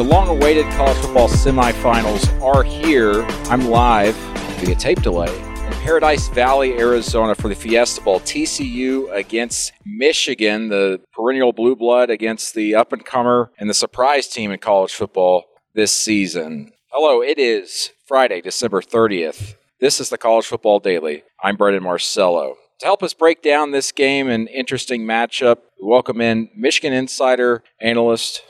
The 0.00 0.04
long 0.04 0.28
awaited 0.28 0.64
college 0.72 0.96
football 0.96 1.28
semifinals 1.28 2.26
are 2.40 2.62
here. 2.62 3.22
I'm 3.50 3.68
live 3.68 4.14
via 4.58 4.74
tape 4.74 5.02
delay 5.02 5.28
in 5.38 5.72
Paradise 5.82 6.28
Valley, 6.28 6.78
Arizona 6.78 7.34
for 7.34 7.48
the 7.48 7.54
Fiesta 7.54 8.00
Bowl. 8.00 8.18
TCU 8.20 9.14
against 9.14 9.74
Michigan, 9.84 10.70
the 10.70 11.02
perennial 11.12 11.52
blue 11.52 11.76
blood 11.76 12.08
against 12.08 12.54
the 12.54 12.74
up 12.74 12.94
and 12.94 13.04
comer 13.04 13.52
and 13.58 13.68
the 13.68 13.74
surprise 13.74 14.26
team 14.26 14.50
in 14.50 14.58
college 14.58 14.94
football 14.94 15.44
this 15.74 15.92
season. 15.92 16.72
Hello, 16.90 17.20
it 17.20 17.38
is 17.38 17.90
Friday, 18.06 18.40
December 18.40 18.80
30th. 18.80 19.56
This 19.80 20.00
is 20.00 20.08
the 20.08 20.16
College 20.16 20.46
Football 20.46 20.80
Daily. 20.80 21.24
I'm 21.42 21.56
Brandon 21.56 21.82
Marcello. 21.82 22.56
To 22.78 22.86
help 22.86 23.02
us 23.02 23.12
break 23.12 23.42
down 23.42 23.72
this 23.72 23.92
game 23.92 24.30
and 24.30 24.48
interesting 24.48 25.02
matchup, 25.02 25.58
we 25.78 25.86
welcome 25.86 26.22
in 26.22 26.48
Michigan 26.56 26.94
insider 26.94 27.62
analyst 27.82 28.40